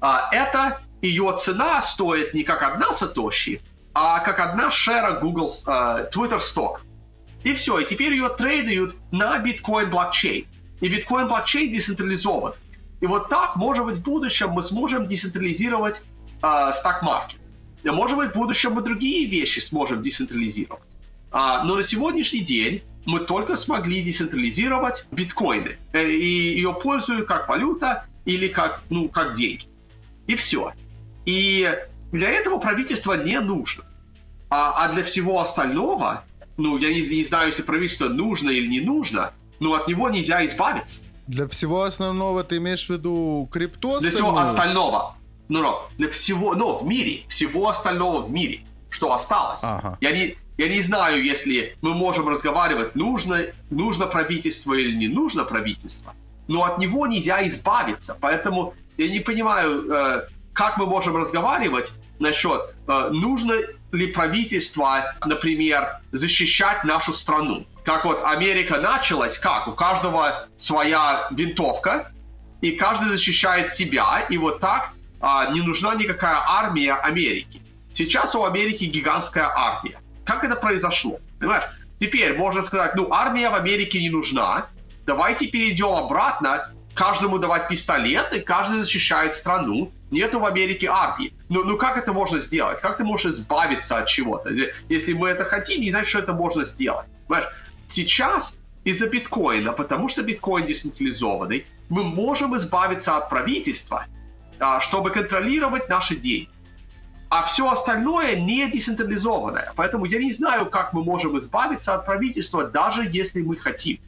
а, 0.00 0.28
это 0.32 0.80
ее 1.02 1.34
цена 1.38 1.82
стоит 1.82 2.34
не 2.34 2.42
как 2.42 2.62
одна 2.62 2.92
сатоши, 2.92 3.60
а 3.98 4.20
как 4.20 4.40
одна 4.40 4.70
шера 4.70 5.18
Google, 5.20 5.50
uh, 5.66 6.12
Twitter 6.12 6.38
Stock. 6.38 6.80
И 7.44 7.54
все, 7.54 7.78
и 7.78 7.86
теперь 7.86 8.12
ее 8.12 8.28
трейдают 8.28 8.94
на 9.10 9.38
биткоин 9.38 9.88
блокчейн. 9.88 10.44
И 10.82 10.88
биткоин 10.88 11.28
блокчейн 11.28 11.72
децентрализован. 11.72 12.52
И 13.00 13.06
вот 13.06 13.30
так, 13.30 13.56
может 13.56 13.86
быть, 13.86 13.96
в 13.96 14.02
будущем 14.02 14.50
мы 14.50 14.62
сможем 14.62 15.06
децентрализировать 15.06 16.02
uh, 16.42 16.74
стак-маркет. 16.74 17.38
И, 17.84 17.88
может 17.88 18.18
быть, 18.18 18.32
в 18.32 18.34
будущем 18.34 18.74
мы 18.74 18.82
другие 18.82 19.26
вещи 19.30 19.60
сможем 19.60 20.02
децентрализировать. 20.02 20.82
Uh, 21.30 21.62
но 21.64 21.76
на 21.76 21.82
сегодняшний 21.82 22.40
день 22.40 22.82
мы 23.06 23.20
только 23.20 23.56
смогли 23.56 24.02
децентрализировать 24.02 25.06
биткоины. 25.10 25.78
Э, 25.94 26.06
и 26.06 26.56
ее 26.56 26.74
пользуют 26.74 27.26
как 27.26 27.48
валюта 27.48 28.04
или 28.26 28.48
как, 28.48 28.82
ну, 28.90 29.08
как 29.08 29.32
деньги. 29.32 29.64
И 30.26 30.34
все. 30.34 30.74
И 31.24 31.74
для 32.12 32.30
этого 32.30 32.58
правительство 32.58 33.14
не 33.14 33.40
нужно. 33.40 33.84
А, 34.48 34.84
а 34.84 34.92
для 34.92 35.02
всего 35.02 35.40
остального, 35.40 36.24
ну, 36.56 36.78
я 36.78 36.88
не, 36.90 37.00
не 37.00 37.24
знаю, 37.24 37.48
если 37.48 37.62
правительство 37.62 38.08
нужно 38.08 38.50
или 38.50 38.66
не 38.66 38.80
нужно, 38.80 39.32
но 39.60 39.74
от 39.74 39.88
него 39.88 40.08
нельзя 40.08 40.44
избавиться. 40.46 41.00
Для 41.26 41.48
всего 41.48 41.82
основного 41.82 42.44
ты 42.44 42.58
имеешь 42.58 42.86
в 42.86 42.90
виду 42.90 43.48
крипту? 43.50 43.98
Для 43.98 44.10
всего 44.10 44.38
остального. 44.38 45.16
Ну, 45.48 45.62
ну, 45.62 45.76
для 45.98 46.08
всего, 46.10 46.54
ну, 46.54 46.76
в 46.76 46.86
мире, 46.86 47.22
всего 47.28 47.68
остального 47.68 48.22
в 48.22 48.30
мире, 48.30 48.60
что 48.90 49.12
осталось. 49.12 49.60
Ага. 49.62 49.96
Я, 50.00 50.12
не, 50.12 50.36
я 50.58 50.68
не 50.68 50.80
знаю, 50.80 51.24
если 51.24 51.76
мы 51.82 51.94
можем 51.94 52.28
разговаривать, 52.28 52.94
нужно, 52.94 53.40
нужно 53.70 54.06
правительство 54.06 54.74
или 54.74 54.94
не 54.96 55.08
нужно 55.08 55.44
правительство, 55.44 56.14
но 56.48 56.64
от 56.64 56.78
него 56.78 57.06
нельзя 57.06 57.46
избавиться. 57.46 58.16
Поэтому 58.20 58.74
я 58.96 59.08
не 59.08 59.20
понимаю, 59.20 59.90
э, 59.90 60.28
как 60.56 60.78
мы 60.78 60.86
можем 60.86 61.16
разговаривать 61.16 61.92
насчет, 62.18 62.74
э, 62.88 63.08
нужно 63.12 63.54
ли 63.92 64.06
правительство, 64.06 65.14
например, 65.24 66.00
защищать 66.12 66.82
нашу 66.82 67.12
страну. 67.12 67.66
Как 67.84 68.06
вот 68.06 68.22
Америка 68.24 68.80
началась, 68.80 69.38
как? 69.38 69.68
У 69.68 69.72
каждого 69.72 70.48
своя 70.56 71.28
винтовка, 71.30 72.10
и 72.62 72.72
каждый 72.72 73.10
защищает 73.10 73.70
себя, 73.70 74.26
и 74.30 74.38
вот 74.38 74.60
так 74.60 74.92
а, 75.20 75.50
не 75.52 75.60
нужна 75.60 75.94
никакая 75.94 76.38
армия 76.48 76.94
Америки. 76.94 77.62
Сейчас 77.92 78.34
у 78.34 78.44
Америки 78.44 78.84
гигантская 78.84 79.48
армия. 79.54 80.00
Как 80.24 80.42
это 80.42 80.56
произошло? 80.56 81.20
Понимаешь? 81.38 81.64
Теперь 82.00 82.36
можно 82.36 82.62
сказать, 82.62 82.94
ну, 82.96 83.12
армия 83.12 83.50
в 83.50 83.54
Америке 83.54 84.00
не 84.00 84.08
нужна, 84.08 84.66
давайте 85.04 85.46
перейдем 85.46 85.94
обратно, 85.94 86.70
каждому 86.96 87.38
давать 87.38 87.68
пистолет, 87.68 88.32
и 88.32 88.40
каждый 88.40 88.82
защищает 88.82 89.34
страну, 89.34 89.92
Нету 90.10 90.38
в 90.38 90.44
Америке 90.44 90.86
армии. 90.86 91.32
Но 91.48 91.64
ну 91.64 91.76
как 91.76 91.96
это 91.96 92.12
можно 92.12 92.38
сделать? 92.40 92.80
Как 92.80 92.96
ты 92.96 93.04
можешь 93.04 93.32
избавиться 93.32 93.98
от 93.98 94.06
чего-то? 94.06 94.50
Если 94.88 95.14
мы 95.14 95.28
это 95.28 95.44
хотим, 95.44 95.80
не 95.80 95.90
значит, 95.90 96.08
что 96.08 96.20
это 96.20 96.32
можно 96.32 96.64
сделать. 96.64 97.06
Понимаешь? 97.26 97.48
Сейчас 97.88 98.56
из-за 98.84 99.08
биткоина, 99.08 99.72
потому 99.72 100.08
что 100.08 100.22
биткоин 100.22 100.66
децентрализованный, 100.66 101.66
мы 101.88 102.04
можем 102.04 102.56
избавиться 102.56 103.16
от 103.16 103.28
правительства, 103.28 104.06
а, 104.60 104.80
чтобы 104.80 105.10
контролировать 105.10 105.88
наши 105.88 106.14
деньги. 106.16 106.48
А 107.28 107.44
все 107.44 107.68
остальное 107.68 108.36
не 108.36 108.68
децентрализованное. 108.68 109.72
Поэтому 109.74 110.04
я 110.04 110.18
не 110.20 110.32
знаю, 110.32 110.66
как 110.66 110.92
мы 110.92 111.02
можем 111.02 111.36
избавиться 111.36 111.94
от 111.94 112.06
правительства, 112.06 112.64
даже 112.64 113.08
если 113.10 113.42
мы 113.42 113.56
хотим. 113.56 113.98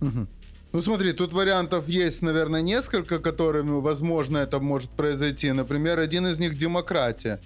Угу. 0.00 0.26
Ну 0.70 0.82
смотри, 0.82 1.12
тут 1.12 1.32
вариантов 1.32 1.88
есть, 1.88 2.20
наверное, 2.20 2.60
несколько, 2.60 3.18
которыми, 3.20 3.80
возможно, 3.80 4.36
это 4.36 4.60
может 4.60 4.90
произойти. 4.90 5.50
Например, 5.52 5.98
один 5.98 6.26
из 6.26 6.38
них 6.38 6.56
демократия. 6.56 7.40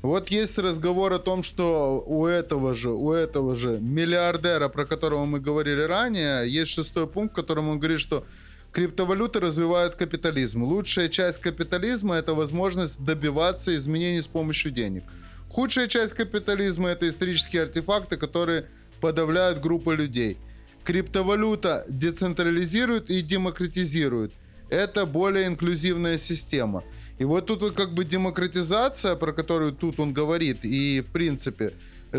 Вот 0.00 0.28
есть 0.28 0.58
разговор 0.58 1.12
о 1.12 1.18
том, 1.18 1.42
что 1.42 2.02
у 2.06 2.26
этого 2.26 2.76
же, 2.76 2.90
у 2.90 3.12
этого 3.12 3.56
же 3.56 3.78
миллиардера, 3.80 4.68
про 4.68 4.84
которого 4.84 5.24
мы 5.24 5.40
говорили 5.40 5.82
ранее, 5.82 6.48
есть 6.48 6.70
шестой 6.70 7.08
пункт, 7.08 7.32
в 7.32 7.36
котором 7.36 7.68
он 7.68 7.80
говорит, 7.80 7.98
что 7.98 8.24
криптовалюты 8.70 9.40
развивают 9.40 9.96
капитализм. 9.96 10.62
Лучшая 10.62 11.08
часть 11.08 11.40
капитализма– 11.40 12.14
это 12.16 12.34
возможность 12.34 13.04
добиваться 13.04 13.74
изменений 13.74 14.22
с 14.22 14.28
помощью 14.28 14.70
денег. 14.70 15.02
Худшая 15.50 15.88
часть 15.88 16.14
капитализма– 16.14 16.88
это 16.90 17.08
исторические 17.08 17.62
артефакты, 17.62 18.16
которые 18.16 18.66
подавляют 19.00 19.60
группы 19.60 19.96
людей– 19.96 20.36
Криптовалюта 20.84 21.84
децентрализирует 21.88 23.10
и 23.10 23.22
демократизирует. 23.22 24.32
Это 24.68 25.04
более 25.06 25.46
инклюзивная 25.46 26.18
система. 26.18 26.82
И 27.18 27.24
вот 27.24 27.46
тут 27.46 27.74
как 27.76 27.92
бы 27.92 28.04
демократизация, 28.04 29.16
про 29.16 29.32
которую 29.32 29.72
тут 29.72 30.00
он 30.00 30.12
говорит, 30.12 30.64
и 30.64 31.04
в 31.06 31.12
принципе 31.12 31.74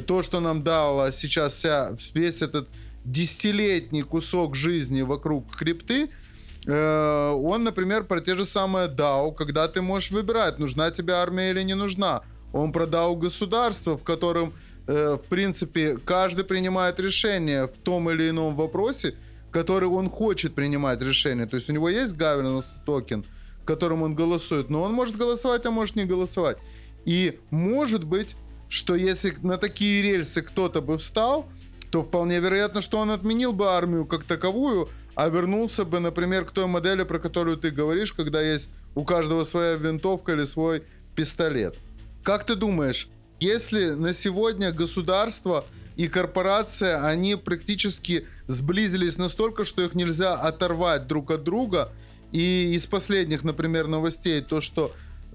то, 0.07 0.23
что 0.23 0.39
нам 0.39 0.63
дала 0.63 1.11
сейчас 1.11 1.53
вся, 1.53 1.95
весь 2.13 2.41
этот 2.41 2.67
десятилетний 3.05 4.03
кусок 4.03 4.55
жизни 4.55 5.01
вокруг 5.01 5.55
крипты, 5.55 6.09
э, 6.65 7.29
он, 7.31 7.63
например, 7.63 8.05
про 8.05 8.21
те 8.21 8.35
же 8.35 8.45
самые 8.45 8.87
DAO, 8.87 9.33
когда 9.33 9.67
ты 9.67 9.81
можешь 9.81 10.11
выбирать, 10.11 10.59
нужна 10.59 10.89
тебе 10.91 11.13
армия 11.13 11.51
или 11.51 11.63
не 11.63 11.75
нужна. 11.75 12.21
Он 12.53 12.71
про 12.71 12.85
DAO 12.85 13.17
государства, 13.17 13.97
в 13.97 14.03
котором 14.03 14.53
Э, 14.87 15.17
в 15.17 15.27
принципе, 15.27 15.97
каждый 15.97 16.43
принимает 16.43 16.99
решение 16.99 17.67
в 17.67 17.77
том 17.77 18.09
или 18.09 18.29
ином 18.29 18.55
вопросе, 18.55 19.15
который 19.51 19.87
он 19.87 20.09
хочет 20.09 20.55
принимать 20.55 21.01
решение. 21.01 21.45
То 21.45 21.55
есть 21.55 21.69
у 21.69 21.73
него 21.73 21.89
есть 21.89 22.13
governance 22.13 22.75
токен, 22.85 23.25
которым 23.65 24.01
он 24.01 24.15
голосует, 24.15 24.69
но 24.69 24.81
он 24.81 24.93
может 24.93 25.15
голосовать, 25.15 25.65
а 25.65 25.71
может 25.71 25.95
не 25.95 26.05
голосовать. 26.05 26.57
И 27.05 27.39
может 27.49 28.03
быть, 28.03 28.35
что 28.67 28.95
если 28.95 29.35
на 29.41 29.57
такие 29.57 30.01
рельсы 30.01 30.41
кто-то 30.41 30.81
бы 30.81 30.97
встал, 30.97 31.47
то 31.91 32.01
вполне 32.01 32.39
вероятно, 32.39 32.81
что 32.81 32.97
он 32.97 33.11
отменил 33.11 33.53
бы 33.53 33.69
армию 33.69 34.05
как 34.05 34.23
таковую, 34.23 34.89
а 35.13 35.29
вернулся 35.29 35.85
бы, 35.85 35.99
например, 35.99 36.43
к 36.43 36.51
той 36.51 36.65
модели, 36.65 37.03
про 37.03 37.19
которую 37.19 37.55
ты 37.57 37.69
говоришь, 37.69 38.13
когда 38.13 38.41
есть 38.41 38.67
у 38.95 39.05
каждого 39.05 39.43
своя 39.43 39.75
винтовка 39.75 40.31
или 40.31 40.45
свой 40.45 40.83
пистолет. 41.15 41.77
Как 42.23 42.45
ты 42.45 42.55
думаешь, 42.55 43.09
если 43.43 43.91
на 43.91 44.13
сегодня 44.13 44.71
государство 44.71 45.65
и 45.95 46.07
корпорация, 46.07 47.05
они 47.05 47.35
практически 47.35 48.25
сблизились 48.47 49.17
настолько, 49.17 49.65
что 49.65 49.81
их 49.81 49.93
нельзя 49.93 50.33
оторвать 50.33 51.07
друг 51.07 51.31
от 51.31 51.43
друга. 51.43 51.91
И 52.31 52.73
из 52.73 52.85
последних, 52.85 53.43
например, 53.43 53.87
новостей, 53.87 54.41
то, 54.41 54.61
что 54.61 54.93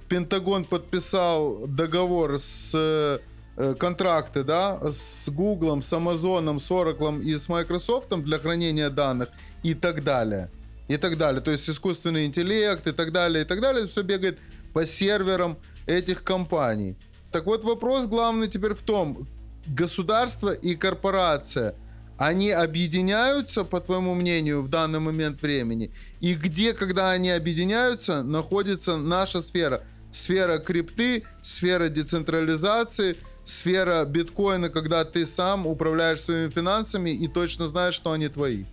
Пентагон 0.09 0.65
подписал 0.65 1.67
договор 1.67 2.39
с 2.41 2.71
э, 2.75 3.75
контракты, 3.75 4.43
да, 4.43 4.81
с 4.83 5.29
Гуглом, 5.29 5.83
с 5.83 5.93
Амазоном, 5.93 6.59
с 6.59 6.71
Oracle 6.71 7.23
и 7.23 7.37
с 7.37 7.49
Microsoft 7.49 8.09
для 8.09 8.39
хранения 8.39 8.91
данных 8.91 9.29
и 9.63 9.75
так 9.75 10.03
далее. 10.03 10.51
И 10.89 10.97
так 10.97 11.19
далее. 11.19 11.43
То 11.43 11.51
есть 11.51 11.69
искусственный 11.69 12.25
интеллект 12.25 12.87
и 12.87 12.93
так 12.93 13.13
далее, 13.13 13.45
и 13.45 13.47
так 13.47 13.61
далее. 13.61 13.87
Все 13.87 14.03
бегает 14.03 14.39
по 14.73 14.87
серверам 14.87 15.59
этих 15.87 16.25
компаний. 16.25 16.97
Так 17.31 17.47
вот 17.47 17.65
вопрос 17.65 18.07
главный 18.07 18.49
теперь 18.49 18.75
в 18.75 18.83
том, 18.83 19.29
государство 19.67 20.51
и 20.51 20.75
корпорация, 20.75 21.75
они 22.19 22.51
объединяются, 22.51 23.65
по 23.65 23.81
твоему 23.81 24.15
мнению, 24.15 24.63
в 24.63 24.69
данный 24.69 24.99
момент 24.99 25.41
времени? 25.43 25.93
И 26.21 26.35
где, 26.35 26.73
когда 26.73 27.11
они 27.11 27.31
объединяются, 27.31 28.23
находится 28.23 28.97
наша 28.97 29.41
сфера? 29.41 29.85
Сфера 30.11 30.59
крипты, 30.59 31.25
сфера 31.43 31.89
децентрализации, 31.89 33.19
сфера 33.45 34.05
биткоина, 34.05 34.71
когда 34.71 35.05
ты 35.05 35.27
сам 35.27 35.67
управляешь 35.67 36.23
своими 36.23 36.51
финансами 36.51 37.11
и 37.11 37.29
точно 37.29 37.69
знаешь, 37.69 37.95
что 37.95 38.13
они 38.13 38.29
твои. 38.29 38.65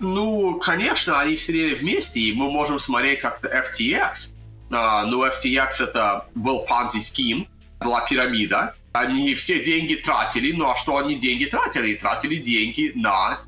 Ну, 0.00 0.58
конечно, 0.58 1.20
они 1.20 1.36
все 1.36 1.74
вместе, 1.76 2.20
и 2.20 2.32
мы 2.32 2.50
можем 2.50 2.80
смотреть 2.80 3.20
как-то 3.20 3.48
FTX, 3.48 4.30
а, 4.70 5.06
ну, 5.06 5.24
FTX 5.24 5.68
это 5.80 6.26
был 6.34 6.66
Ponzi 6.68 6.98
scheme, 6.98 7.46
была 7.84 8.00
пирамида. 8.00 8.74
Они 8.92 9.34
все 9.34 9.62
деньги 9.62 9.94
тратили, 9.94 10.52
ну 10.52 10.70
а 10.70 10.76
что 10.76 10.96
они 10.96 11.16
деньги 11.16 11.44
тратили? 11.44 11.84
Они 11.84 11.94
тратили 11.94 12.36
деньги 12.36 12.92
на 12.94 13.40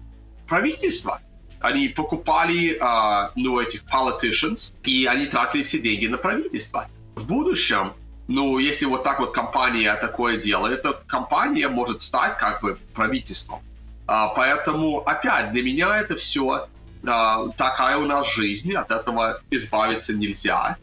правительство. 0.49 1.21
Они 1.61 1.89
покупали, 1.89 2.77
а, 2.81 3.33
ну, 3.35 3.59
этих 3.61 3.85
politicians, 3.85 4.73
и 4.85 5.07
они 5.07 5.27
тратили 5.27 5.63
все 5.63 5.79
деньги 5.79 6.07
на 6.07 6.19
правительство. 6.19 6.87
В 7.15 7.27
будущем, 7.27 7.95
ну, 8.29 8.59
если 8.59 8.85
вот 8.87 9.05
так 9.05 9.21
вот 9.21 9.33
компания 9.33 9.95
такое 9.95 10.37
делает, 10.37 10.83
то 10.83 11.01
компания 11.07 11.69
может 11.69 12.03
стать 12.03 12.37
как 12.39 12.63
бы 12.63 12.79
правительством. 12.95 13.61
А, 14.07 14.29
поэтому, 14.29 14.99
опять, 14.99 15.53
для 15.53 15.63
меня 15.63 15.99
это 15.99 16.17
все 16.17 16.69
а, 17.07 17.49
такая 17.57 17.97
у 17.97 18.07
нас 18.07 18.33
жизнь, 18.33 18.75
от 18.75 18.91
этого 18.91 19.41
избавиться 19.51 20.13
нельзя. 20.13 20.77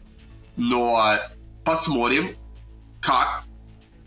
Но 0.56 1.18
посмотрим, 1.64 2.36
как 3.04 3.44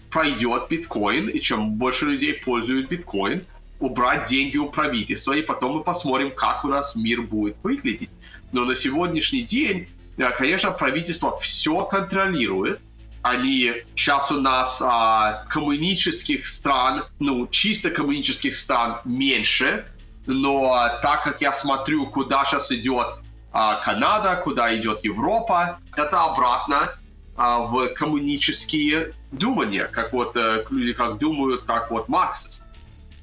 пройдет 0.09 0.69
биткоин, 0.69 1.29
и 1.29 1.39
чем 1.39 1.75
больше 1.75 2.05
людей 2.05 2.33
пользуют 2.33 2.89
биткоин, 2.89 3.45
убрать 3.79 4.25
деньги 4.25 4.57
у 4.57 4.69
правительства, 4.69 5.33
и 5.33 5.43
потом 5.43 5.73
мы 5.73 5.83
посмотрим, 5.83 6.31
как 6.31 6.65
у 6.65 6.67
нас 6.67 6.95
мир 6.95 7.21
будет 7.21 7.57
выглядеть. 7.61 8.09
Но 8.51 8.65
на 8.65 8.75
сегодняшний 8.75 9.43
день, 9.43 9.87
э, 10.17 10.31
конечно, 10.31 10.71
правительство 10.71 11.37
все 11.37 11.85
контролирует. 11.85 12.79
Они 13.21 13.73
сейчас 13.95 14.31
у 14.31 14.39
нас 14.39 14.81
а, 14.83 15.45
коммунистических 15.49 16.45
стран, 16.45 17.03
ну, 17.19 17.45
чисто 17.47 17.91
коммунистических 17.91 18.55
стран 18.55 19.01
меньше, 19.05 19.85
но 20.25 20.89
так 21.03 21.23
как 21.23 21.41
я 21.41 21.53
смотрю, 21.53 22.07
куда 22.07 22.45
сейчас 22.45 22.71
идет 22.71 23.07
а, 23.51 23.81
Канада, 23.83 24.39
куда 24.43 24.75
идет 24.75 25.03
Европа, 25.03 25.79
это 25.95 26.23
обратно 26.23 26.93
а, 27.37 27.59
в 27.59 27.89
коммунистические 27.93 29.13
думания, 29.31 29.85
как 29.85 30.11
вот 30.11 30.35
э, 30.35 30.65
люди 30.71 30.93
как 30.93 31.19
думают, 31.19 31.63
как 31.63 31.91
вот 31.91 32.09
марксист. 32.09 32.63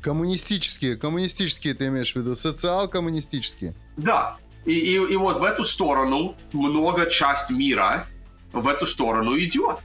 Коммунистические, 0.01 0.97
коммунистические 0.97 1.75
ты 1.75 1.89
имеешь 1.89 2.13
в 2.13 2.17
виду, 2.17 2.37
социал-коммунистические? 2.37 3.75
Да, 3.97 4.37
и, 4.65 4.73
и, 4.73 4.95
и 4.95 5.17
вот 5.17 5.39
в 5.39 5.43
эту 5.43 5.65
сторону 5.65 6.37
много 6.53 7.11
часть 7.11 7.51
мира 7.51 8.07
в 8.53 8.69
эту 8.69 8.87
сторону 8.87 9.37
идет. 9.39 9.79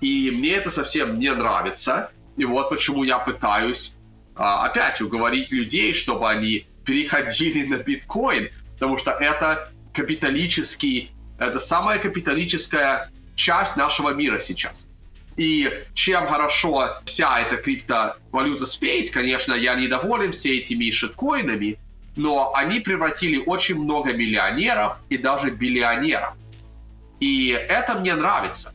И 0.00 0.30
мне 0.30 0.50
это 0.50 0.70
совсем 0.70 1.18
не 1.18 1.32
нравится. 1.32 2.10
И 2.36 2.44
вот 2.44 2.70
почему 2.70 3.04
я 3.04 3.18
пытаюсь 3.18 3.94
а, 4.34 4.66
опять 4.66 5.00
уговорить 5.00 5.52
людей, 5.52 5.94
чтобы 5.94 6.28
они 6.28 6.66
переходили 6.84 7.66
на 7.66 7.78
биткоин, 7.78 8.48
потому 8.74 8.96
что 8.96 9.12
это 9.12 9.70
капиталический, 9.92 11.12
это 11.38 11.58
самая 11.58 11.98
капиталическая 11.98 13.10
часть 13.38 13.76
нашего 13.76 14.10
мира 14.10 14.40
сейчас. 14.40 14.84
И 15.36 15.84
чем 15.94 16.26
хорошо 16.26 17.00
вся 17.04 17.40
эта 17.40 17.56
криптовалюта 17.56 18.64
Space, 18.64 19.10
конечно, 19.12 19.54
я 19.54 19.76
недоволен 19.76 20.32
все 20.32 20.58
этими 20.58 20.90
шиткоинами, 20.90 21.78
но 22.16 22.52
они 22.54 22.80
превратили 22.80 23.40
очень 23.46 23.76
много 23.76 24.12
миллионеров 24.12 24.98
и 25.08 25.16
даже 25.16 25.50
биллионеров. 25.50 26.34
И 27.20 27.50
это 27.50 27.94
мне 27.94 28.14
нравится, 28.16 28.74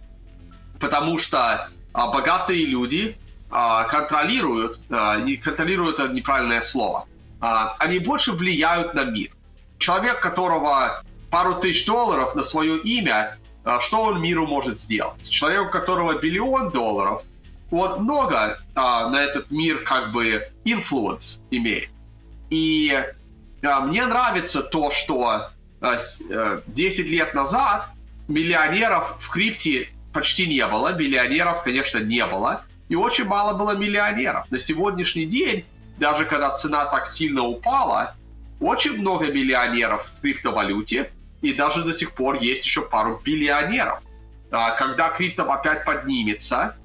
потому 0.79 1.17
что 1.17 1.69
а, 1.93 2.07
богатые 2.07 2.65
люди 2.65 3.17
а, 3.51 3.83
контролируют, 3.83 4.79
а, 4.89 5.17
не 5.17 5.35
контролируют 5.35 5.99
это 5.99 6.13
неправильное 6.13 6.61
слово, 6.61 7.05
а, 7.41 7.75
они 7.79 7.99
больше 7.99 8.31
влияют 8.31 8.93
на 8.93 9.03
мир. 9.03 9.31
Человек, 9.77 10.21
которого 10.21 11.03
пару 11.29 11.55
тысяч 11.55 11.85
долларов 11.85 12.35
на 12.35 12.43
свое 12.43 12.77
имя, 12.77 13.37
что 13.79 14.01
он 14.01 14.21
миру 14.21 14.45
может 14.45 14.79
сделать? 14.79 15.29
Человек, 15.29 15.67
у 15.67 15.69
которого 15.71 16.19
биллион 16.19 16.69
долларов, 16.69 17.23
он 17.71 18.03
много 18.03 18.59
а, 18.75 19.09
на 19.09 19.23
этот 19.23 19.49
мир 19.51 19.83
как 19.83 20.11
бы 20.11 20.47
influence 20.63 21.39
имеет. 21.49 21.89
И 22.49 22.93
а, 23.63 23.81
мне 23.81 24.05
нравится 24.05 24.61
то, 24.61 24.91
что 24.91 25.49
а, 25.81 25.97
с, 25.97 26.21
а, 26.29 26.61
10 26.67 27.07
лет 27.07 27.33
назад 27.33 27.87
миллионеров 28.27 29.15
в 29.19 29.29
крипте 29.29 29.89
почти 30.13 30.45
не 30.45 30.65
было, 30.67 30.93
биллионеров, 30.93 31.63
конечно, 31.63 31.97
не 31.97 32.25
было, 32.25 32.63
и 32.89 32.95
очень 32.95 33.25
мало 33.25 33.57
было 33.57 33.75
миллионеров. 33.75 34.49
На 34.51 34.59
сегодняшний 34.59 35.25
день, 35.25 35.65
даже 35.97 36.25
когда 36.25 36.51
цена 36.55 36.85
так 36.85 37.07
сильно 37.07 37.43
упала, 37.43 38.15
очень 38.59 38.99
много 38.99 39.31
миллионеров 39.31 40.11
в 40.17 40.21
криптовалюте, 40.21 41.11
и 41.43 41.53
даже 41.53 41.83
до 41.83 41.93
сих 41.93 42.13
пор 42.13 42.37
есть 42.41 42.65
еще 42.65 42.81
пару 42.81 43.21
биллионеров. 43.23 44.01
А, 44.49 44.71
когда 44.71 45.09
крипто 45.09 45.43
опять 45.51 45.85
поднимется, 45.85 46.75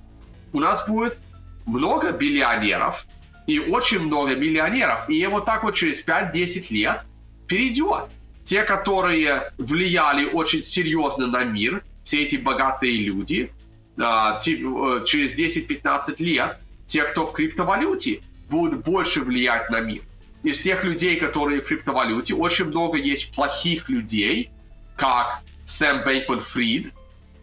у 0.53 0.61
нас 0.61 0.87
будет 0.87 1.19
много 1.65 2.11
биллионеров 2.11 3.07
и 3.47 3.61
очень 3.61 4.01
много 4.01 4.35
миллионеров. 4.35 5.09
И 5.09 5.25
вот 5.27 5.47
так 5.47 5.63
вот 5.63 5.77
через 5.77 6.05
5-10 6.05 6.67
лет 6.75 7.03
перейдет. 7.47 8.05
Те, 8.43 8.65
которые 8.65 9.53
влияли 9.59 10.25
очень 10.25 10.63
серьезно 10.63 11.27
на 11.27 11.45
мир, 11.45 11.85
все 12.03 12.25
эти 12.25 12.37
богатые 12.37 12.99
люди, 12.99 13.53
а, 13.97 14.41
э, 14.41 15.05
через 15.07 15.35
10-15 15.35 16.19
лет, 16.19 16.59
те, 16.87 17.05
кто 17.05 17.27
в 17.27 17.33
криптовалюте, 17.33 18.23
будут 18.51 18.85
больше 18.85 19.21
влиять 19.21 19.71
на 19.71 19.81
мир 19.81 20.03
из 20.43 20.61
тех 20.61 20.85
людей, 20.85 21.17
которые 21.17 21.61
в 21.61 21.67
криптовалюте, 21.67 22.35
очень 22.35 22.67
много 22.67 22.99
есть 22.99 23.35
плохих 23.35 23.89
людей, 23.89 24.51
как 24.97 25.41
Сэм 25.65 26.05
Бейкман 26.05 26.41
Фрид, 26.41 26.93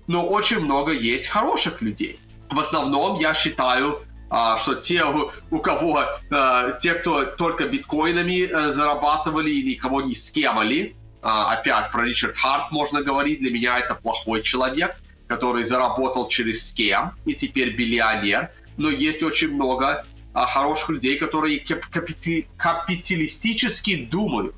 но 0.08 0.28
очень 0.28 0.60
много 0.60 0.94
есть 0.94 1.28
хороших 1.28 1.82
людей. 1.82 2.20
В 2.50 2.60
основном 2.60 3.20
я 3.20 3.34
считаю, 3.34 4.04
а, 4.30 4.58
что 4.58 4.76
те, 4.76 5.04
у 5.06 5.60
кого, 5.60 6.04
а, 6.32 6.72
те, 6.74 6.94
кто 6.94 7.26
только 7.26 7.68
биткоинами 7.68 8.50
а, 8.50 8.72
зарабатывали 8.72 9.50
и 9.50 9.64
никого 9.64 10.02
не 10.02 10.14
скемали, 10.14 10.96
опять 11.22 11.92
про 11.92 12.06
Ричард 12.06 12.36
Харт 12.38 12.72
можно 12.72 13.02
говорить, 13.02 13.40
для 13.40 13.50
меня 13.50 13.80
это 13.80 13.96
плохой 13.96 14.44
человек, 14.44 14.96
который 15.28 15.64
заработал 15.64 16.28
через 16.28 16.68
скем 16.68 17.14
и 17.26 17.34
теперь 17.34 17.76
биллионер, 17.76 18.52
но 18.78 18.90
есть 18.90 19.24
очень 19.24 19.52
много 19.54 19.88
а, 19.88 20.06
хороших 20.36 20.90
людей, 20.90 21.18
которые 21.18 21.64
капити- 21.64 22.48
капиталистически 22.58 23.96
думают. 24.06 24.56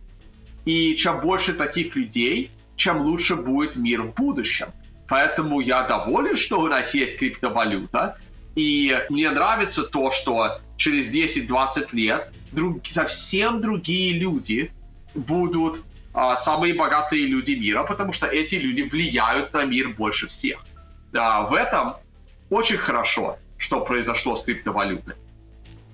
И 0.65 0.95
чем 0.95 1.21
больше 1.21 1.53
таких 1.53 1.95
людей, 1.95 2.51
чем 2.75 3.01
лучше 3.01 3.35
будет 3.35 3.75
мир 3.75 4.01
в 4.01 4.13
будущем. 4.15 4.67
Поэтому 5.07 5.61
я 5.61 5.83
доволен, 5.83 6.35
что 6.35 6.59
у 6.59 6.67
нас 6.67 6.93
есть 6.93 7.19
криптовалюта. 7.19 8.17
И 8.55 8.97
мне 9.09 9.29
нравится 9.29 9.83
то, 9.83 10.11
что 10.11 10.59
через 10.77 11.07
10-20 11.09 11.89
лет 11.93 12.33
друг, 12.51 12.85
совсем 12.85 13.61
другие 13.61 14.13
люди 14.13 14.71
будут 15.13 15.81
а, 16.13 16.35
самые 16.35 16.73
богатые 16.73 17.27
люди 17.27 17.51
мира, 17.51 17.83
потому 17.83 18.11
что 18.13 18.25
эти 18.25 18.55
люди 18.55 18.81
влияют 18.81 19.53
на 19.53 19.63
мир 19.65 19.89
больше 19.89 20.27
всех. 20.27 20.65
А, 21.13 21.43
в 21.43 21.53
этом 21.53 21.97
очень 22.49 22.77
хорошо, 22.77 23.37
что 23.57 23.81
произошло 23.81 24.35
с 24.35 24.43
криптовалютой 24.43 25.13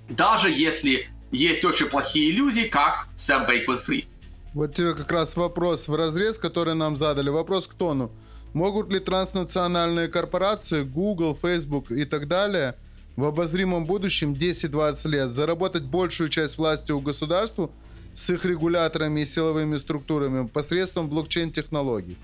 даже 0.08 0.50
если 0.50 1.08
есть 1.30 1.64
очень 1.64 1.86
плохие 1.86 2.32
люди, 2.32 2.64
как 2.68 3.08
Сэм 3.16 3.46
Бейкман 3.46 3.78
Фри. 3.78 4.06
Вот 4.52 4.74
тебе 4.74 4.94
как 4.94 5.10
раз 5.10 5.36
вопрос 5.36 5.88
в 5.88 5.94
разрез, 5.96 6.38
который 6.38 6.74
нам 6.74 6.96
задали. 6.96 7.28
Вопрос 7.28 7.66
к 7.66 7.74
тону. 7.74 8.12
Могут 8.52 8.92
ли 8.92 9.00
транснациональные 9.00 10.06
корпорации, 10.06 10.82
Google, 10.82 11.34
Facebook 11.34 11.90
и 11.90 12.04
так 12.04 12.28
далее 12.28 12.76
в 13.16 13.24
обозримом 13.24 13.84
будущем 13.84 14.34
10-20 14.34 15.08
лет 15.08 15.30
заработать 15.30 15.82
большую 15.82 16.28
часть 16.28 16.56
власти 16.56 16.92
у 16.92 17.00
государства 17.00 17.70
с 18.12 18.30
их 18.30 18.44
регуляторами 18.44 19.20
и 19.20 19.26
силовыми 19.26 19.76
структурами 19.76 20.46
посредством 20.46 21.08
блокчейн-технологий? 21.08 22.16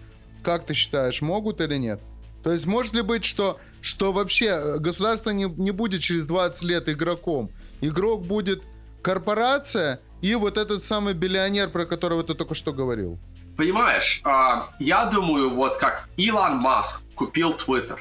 Как 0.43 0.67
ты 0.67 0.75
считаешь, 0.75 1.21
могут 1.23 1.61
или 1.61 1.77
нет? 1.77 2.01
То 2.43 2.53
есть 2.53 2.67
может 2.67 2.95
ли 2.95 3.03
быть, 3.03 3.25
что, 3.25 3.61
что 3.81 4.13
вообще 4.13 4.47
э, 4.47 4.79
государство 4.79 5.31
не, 5.31 5.45
не 5.45 5.71
будет 5.73 6.01
через 6.01 6.25
20 6.25 6.63
лет 6.63 6.89
игроком? 6.89 7.51
Игрок 7.81 8.27
будет 8.27 8.63
корпорация 9.03 10.01
и 10.23 10.35
вот 10.35 10.57
этот 10.57 10.83
самый 10.85 11.15
биллионер, 11.15 11.69
про 11.69 11.85
которого 11.85 12.23
ты 12.23 12.35
только 12.35 12.55
что 12.55 12.73
говорил. 12.73 13.19
Понимаешь, 13.57 14.21
а, 14.25 14.71
я 14.79 15.07
думаю, 15.07 15.51
вот 15.51 15.77
как 15.77 16.09
Илон 16.17 16.57
Маск 16.59 17.03
купил 17.15 17.53
Twitter, 17.53 17.99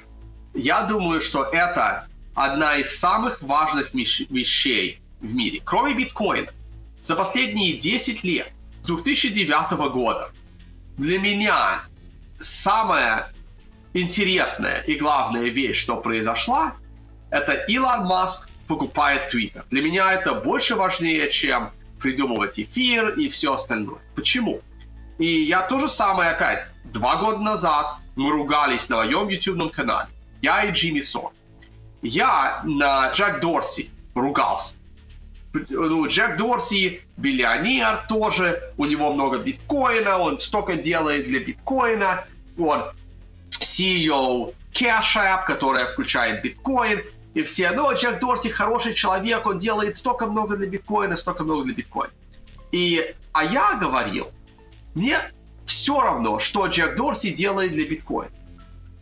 я 0.53 0.83
думаю, 0.83 1.21
что 1.21 1.43
это 1.43 2.07
одна 2.33 2.77
из 2.77 2.97
самых 2.97 3.41
важных 3.41 3.93
вещей 3.93 5.01
в 5.19 5.35
мире, 5.35 5.61
кроме 5.63 5.93
биткоина. 5.93 6.51
За 7.01 7.15
последние 7.15 7.73
10 7.73 8.23
лет, 8.23 8.51
с 8.83 8.87
2009 8.87 9.91
года, 9.91 10.31
для 10.97 11.19
меня 11.19 11.81
самая 12.39 13.33
интересная 13.93 14.81
и 14.81 14.95
главная 14.95 15.49
вещь, 15.49 15.77
что 15.77 15.97
произошла, 15.97 16.75
это 17.29 17.53
Илон 17.53 18.05
Маск 18.05 18.49
покупает 18.67 19.29
Твиттер. 19.29 19.65
Для 19.69 19.81
меня 19.81 20.13
это 20.13 20.33
больше 20.33 20.75
важнее, 20.75 21.29
чем 21.29 21.71
придумывать 21.99 22.59
эфир 22.59 23.09
и 23.09 23.29
все 23.29 23.53
остальное. 23.53 23.99
Почему? 24.15 24.61
И 25.17 25.25
я 25.25 25.61
то 25.61 25.79
же 25.79 25.89
самое 25.89 26.31
опять. 26.31 26.65
Два 26.85 27.17
года 27.17 27.39
назад 27.39 27.97
мы 28.15 28.31
ругались 28.31 28.89
на 28.89 28.97
моем 28.97 29.27
YouTube 29.27 29.71
канале, 29.71 30.09
я 30.41 30.63
и 30.63 30.71
Джимми 30.71 31.01
Сон. 31.01 31.31
Я 32.01 32.61
на 32.63 33.11
Джек 33.11 33.41
Дорси 33.41 33.89
ругался. 34.15 34.75
Ну, 35.69 36.07
Джек 36.07 36.37
Дорси 36.37 37.01
биллионер 37.17 37.97
тоже, 38.07 38.71
у 38.77 38.85
него 38.85 39.11
много 39.13 39.39
биткоина, 39.39 40.19
он 40.19 40.39
столько 40.39 40.75
делает 40.75 41.25
для 41.25 41.39
биткоина, 41.39 42.25
он 42.57 42.91
CEO 43.59 44.53
Cash 44.73 45.15
App, 45.15 45.45
которая 45.45 45.91
включает 45.91 46.41
биткоин, 46.41 47.03
и 47.33 47.43
все, 47.43 47.71
ну, 47.71 47.93
Джек 47.93 48.19
Дорси 48.19 48.49
хороший 48.49 48.93
человек, 48.93 49.45
он 49.45 49.59
делает 49.59 49.97
столько 49.97 50.25
много 50.25 50.57
для 50.57 50.67
биткоина, 50.67 51.15
столько 51.15 51.43
много 51.43 51.65
для 51.65 51.73
биткоина. 51.73 52.11
И, 52.71 53.15
а 53.33 53.43
я 53.43 53.75
говорил, 53.75 54.31
мне 54.95 55.19
все 55.65 56.01
равно, 56.01 56.39
что 56.39 56.67
Джек 56.67 56.95
Дорси 56.95 57.29
делает 57.29 57.71
для 57.71 57.85
биткоина. 57.85 58.31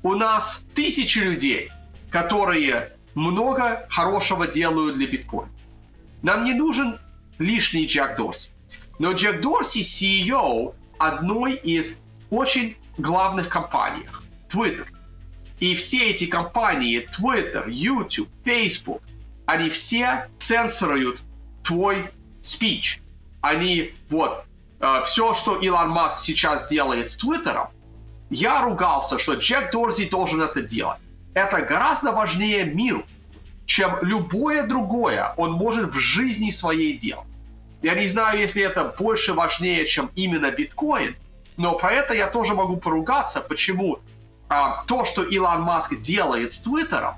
У 0.03 0.13
нас 0.15 0.61
тысячи 0.73 1.19
людей, 1.19 1.71
которые 2.11 2.93
много 3.15 3.87
хорошего 3.89 4.47
делают 4.47 4.95
для 4.95 5.07
биткоина. 5.07 5.51
Нам 6.21 6.43
не 6.43 6.53
нужен 6.53 6.99
лишний 7.39 7.85
Джек 7.85 8.17
Дорси. 8.17 8.49
Но 8.99 9.13
Джек 9.13 9.41
Дорси 9.41 9.79
CEO 9.81 10.75
одной 10.97 11.53
из 11.53 11.97
очень 12.29 12.75
главных 12.97 13.47
компаний– 13.49 14.05
Twitter. 14.49 14.87
И 15.59 15.75
все 15.75 16.09
эти 16.09 16.25
компании, 16.25 17.07
Twitter, 17.17 17.65
YouTube, 17.67 18.29
Facebook, 18.43 19.01
они 19.45 19.69
все 19.69 20.27
цензурируют 20.37 21.21
твой 21.63 22.09
спич. 22.41 23.01
Они, 23.41 23.93
вот, 24.09 24.43
э, 24.79 25.03
все, 25.05 25.33
что 25.33 25.57
Илон 25.57 25.89
Маск 25.89 26.19
сейчас 26.19 26.67
делает 26.67 27.09
с 27.09 27.17
Твиттером, 27.17 27.69
я 28.29 28.61
ругался, 28.61 29.17
что 29.17 29.33
Джек 29.35 29.71
Дорзи 29.71 30.09
должен 30.09 30.41
это 30.41 30.61
делать. 30.61 30.99
Это 31.33 31.61
гораздо 31.61 32.11
важнее 32.11 32.65
миру, 32.65 33.05
чем 33.65 33.97
любое 34.01 34.63
другое 34.63 35.33
он 35.37 35.53
может 35.53 35.93
в 35.93 35.99
жизни 35.99 36.49
своей 36.49 36.97
делать. 36.97 37.27
Я 37.81 37.93
не 37.93 38.07
знаю, 38.07 38.39
если 38.39 38.63
это 38.63 38.83
больше 38.99 39.33
важнее, 39.33 39.85
чем 39.85 40.11
именно 40.15 40.51
биткоин, 40.51 41.15
но 41.57 41.77
про 41.77 41.91
это 41.91 42.13
я 42.13 42.27
тоже 42.27 42.53
могу 42.53 42.77
поругаться, 42.77 43.39
почему 43.39 43.99
а, 44.49 44.83
то, 44.85 45.05
что 45.05 45.23
Илон 45.23 45.61
Маск 45.61 45.99
делает 46.01 46.53
с 46.53 46.61
Твиттером, 46.61 47.15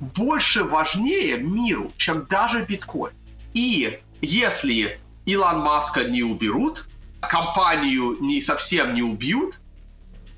больше 0.00 0.64
важнее 0.64 1.38
миру, 1.38 1.92
чем 1.96 2.26
даже 2.26 2.64
биткоин. 2.64 3.12
И 3.54 4.00
если 4.20 4.98
Илон 5.24 5.60
Маска 5.60 6.04
не 6.04 6.22
уберут, 6.22 6.86
компанию 7.20 8.16
не 8.20 8.40
совсем 8.40 8.94
не 8.94 9.02
убьют, 9.02 9.60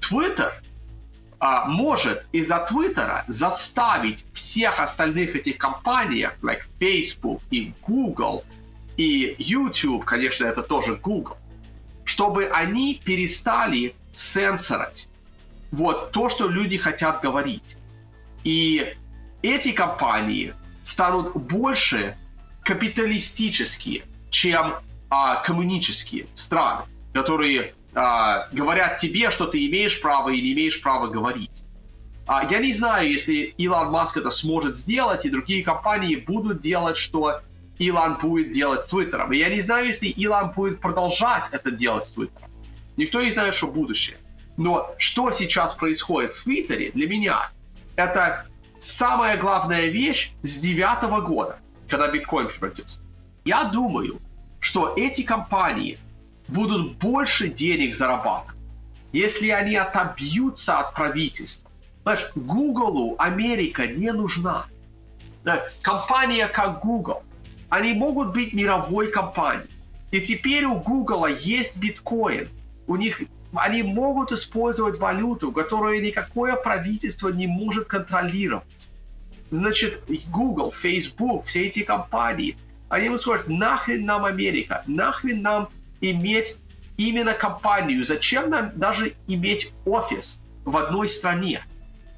Твиттер 0.00 0.62
а, 1.40 1.66
может 1.66 2.26
из-за 2.32 2.58
Твиттера 2.58 3.24
заставить 3.26 4.24
всех 4.32 4.80
остальных 4.80 5.34
этих 5.34 5.58
компаний, 5.58 6.28
like 6.42 6.62
Facebook 6.78 7.42
и 7.50 7.72
Google, 7.86 8.44
и 8.96 9.34
YouTube, 9.38 10.04
конечно, 10.04 10.44
это 10.46 10.62
тоже 10.62 10.96
Google, 10.96 11.36
чтобы 12.04 12.46
они 12.46 13.00
перестали 13.04 13.94
цензорить 14.12 15.07
вот 15.70 16.12
то, 16.12 16.28
что 16.28 16.48
люди 16.48 16.78
хотят 16.78 17.22
говорить. 17.22 17.76
И 18.44 18.94
эти 19.42 19.72
компании 19.72 20.54
станут 20.82 21.34
больше 21.34 22.16
капиталистические, 22.62 24.02
чем 24.30 24.76
а, 25.10 25.36
коммунистические 25.36 26.26
страны, 26.34 26.84
которые 27.12 27.74
а, 27.94 28.48
говорят 28.52 28.98
тебе, 28.98 29.30
что 29.30 29.46
ты 29.46 29.66
имеешь 29.66 30.00
право 30.00 30.30
или 30.30 30.52
имеешь 30.52 30.80
права 30.80 31.08
говорить. 31.08 31.64
А, 32.26 32.46
я 32.50 32.58
не 32.58 32.72
знаю, 32.72 33.10
если 33.10 33.54
Илон 33.56 33.90
Маск 33.90 34.18
это 34.18 34.30
сможет 34.30 34.76
сделать, 34.76 35.24
и 35.24 35.30
другие 35.30 35.64
компании 35.64 36.16
будут 36.16 36.60
делать, 36.60 36.96
что 36.96 37.40
Илон 37.78 38.18
будет 38.18 38.50
делать 38.50 38.84
с 38.84 38.88
Твиттером. 38.88 39.32
И 39.32 39.38
я 39.38 39.48
не 39.48 39.60
знаю, 39.60 39.86
если 39.86 40.08
Илон 40.08 40.52
будет 40.52 40.80
продолжать 40.80 41.48
это 41.52 41.70
делать 41.70 42.04
с 42.04 42.12
Твиттером. 42.12 42.50
Никто 42.96 43.22
не 43.22 43.30
знает, 43.30 43.54
что 43.54 43.68
будущее. 43.68 44.18
Но 44.58 44.92
что 44.98 45.30
сейчас 45.30 45.72
происходит 45.72 46.32
в 46.32 46.42
Твиттере 46.42 46.90
для 46.90 47.08
меня, 47.08 47.50
это 47.94 48.44
самая 48.78 49.36
главная 49.36 49.86
вещь 49.86 50.32
с 50.42 50.58
девятого 50.58 51.20
года, 51.20 51.60
когда 51.88 52.10
биткоин 52.10 52.48
превратился. 52.48 52.98
Я 53.44 53.64
думаю, 53.64 54.20
что 54.58 54.94
эти 54.96 55.22
компании 55.22 55.98
будут 56.48 56.96
больше 56.96 57.48
денег 57.48 57.94
зарабатывать, 57.94 58.56
если 59.12 59.50
они 59.50 59.76
отобьются 59.76 60.80
от 60.80 60.92
правительства. 60.92 61.70
Знаешь, 62.02 62.28
Google 62.34 63.14
Америка 63.18 63.86
не 63.86 64.12
нужна. 64.12 64.66
Компания 65.82 66.48
как 66.48 66.80
Google, 66.80 67.22
они 67.68 67.92
могут 67.92 68.32
быть 68.32 68.52
мировой 68.52 69.12
компанией. 69.12 69.70
И 70.10 70.20
теперь 70.20 70.64
у 70.64 70.80
Google 70.80 71.26
есть 71.26 71.76
биткоин. 71.76 72.48
У 72.88 72.96
них 72.96 73.22
они 73.54 73.82
могут 73.82 74.32
использовать 74.32 74.98
валюту, 74.98 75.52
которую 75.52 76.02
никакое 76.02 76.54
правительство 76.56 77.28
не 77.30 77.46
может 77.46 77.86
контролировать. 77.86 78.88
Значит, 79.50 80.02
Google, 80.28 80.72
Facebook, 80.72 81.44
все 81.46 81.66
эти 81.66 81.82
компании, 81.82 82.58
они 82.88 83.08
будут 83.08 83.22
сказать, 83.22 83.48
нахрен 83.48 84.04
нам 84.04 84.24
Америка, 84.24 84.82
нахрен 84.86 85.42
нам 85.42 85.68
иметь 86.00 86.56
именно 86.96 87.32
компанию, 87.32 88.04
зачем 88.04 88.50
нам 88.50 88.72
даже 88.74 89.14
иметь 89.26 89.72
офис 89.86 90.38
в 90.64 90.76
одной 90.76 91.08
стране? 91.08 91.62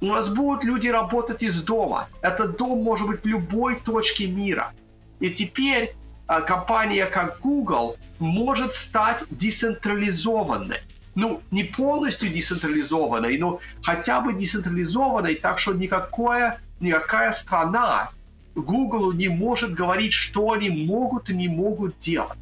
У 0.01 0.07
нас 0.07 0.29
будут 0.31 0.65
люди 0.65 0.89
работать 0.89 1.43
из 1.43 1.63
дома. 1.63 2.09
Этот 2.23 2.57
дом 2.57 2.83
может 2.83 3.07
быть 3.07 3.23
в 3.23 3.27
любой 3.27 3.77
точке 3.77 4.27
мира. 4.27 4.73
И 5.21 5.31
теперь 5.31 5.95
а, 6.27 6.41
компания 6.41 7.05
как 7.05 7.41
Google 7.41 7.97
может 8.19 8.73
стать 8.73 9.25
децентрализованной 9.31 10.79
ну, 11.15 11.43
не 11.51 11.65
полностью 11.65 12.31
децентрализованной, 12.31 13.39
но 13.39 13.61
хотя 13.83 14.21
бы 14.21 14.33
децентрализованной, 14.33 15.35
так 15.35 15.59
что 15.59 15.73
никакое, 15.73 16.61
никакая 16.81 17.33
страна 17.33 18.11
Google 18.55 19.13
не 19.13 19.29
может 19.29 19.75
говорить, 19.75 20.13
что 20.13 20.53
они 20.53 20.71
могут 20.71 21.31
и 21.31 21.35
не 21.35 21.49
могут 21.49 21.99
делать. 21.99 22.39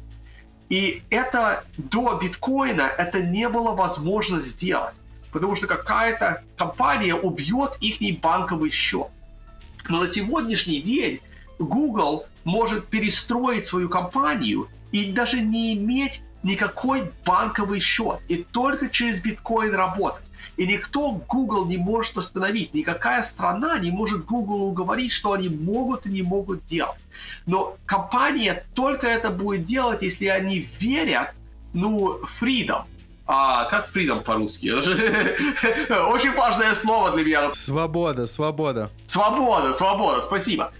И 0.69 1.01
это 1.09 1.63
до 1.77 2.19
биткоина 2.21 2.83
это 2.97 3.21
не 3.21 3.49
было 3.49 3.71
возможно 3.71 4.39
сделать, 4.39 4.95
потому 5.31 5.55
что 5.55 5.65
какая-то 5.65 6.43
компания 6.57 7.15
убьет 7.15 7.77
их 7.81 7.99
банковый 8.21 8.69
счет. 8.69 9.07
Но 9.87 9.99
на 9.99 10.07
сегодняшний 10.07 10.79
день 10.79 11.21
Google 11.57 12.25
может 12.43 12.87
перестроить 12.87 13.65
свою 13.65 13.89
компанию 13.89 14.67
и 14.91 15.11
даже 15.11 15.41
не 15.41 15.73
иметь 15.73 16.23
никакой 16.43 17.11
банковый 17.25 17.79
счет 17.79 18.19
и 18.27 18.37
только 18.37 18.89
через 18.89 19.19
биткоин 19.19 19.73
работать. 19.73 20.31
И 20.57 20.65
никто 20.65 21.11
Google 21.11 21.65
не 21.65 21.77
может 21.77 22.17
остановить, 22.17 22.73
никакая 22.73 23.23
страна 23.23 23.77
не 23.79 23.91
может 23.91 24.25
Google 24.25 24.63
уговорить, 24.63 25.11
что 25.11 25.33
они 25.33 25.49
могут 25.49 26.05
и 26.05 26.11
не 26.11 26.21
могут 26.21 26.65
делать. 26.65 26.97
Но 27.45 27.77
компания 27.85 28.65
только 28.73 29.07
это 29.07 29.29
будет 29.29 29.63
делать, 29.63 30.01
если 30.01 30.27
они 30.27 30.59
верят, 30.79 31.33
ну, 31.73 32.19
freedom. 32.41 32.83
А 33.31 33.65
как 33.65 33.95
freedom 33.95 34.23
по-русски? 34.23 34.69
Очень 36.11 36.33
важное 36.33 36.73
слово 36.73 37.11
для 37.11 37.23
меня. 37.23 37.53
Свобода, 37.53 38.25
свобода. 38.25 38.89
Свобода, 39.05 39.73
свобода, 39.73 40.21
спасибо. 40.21 40.73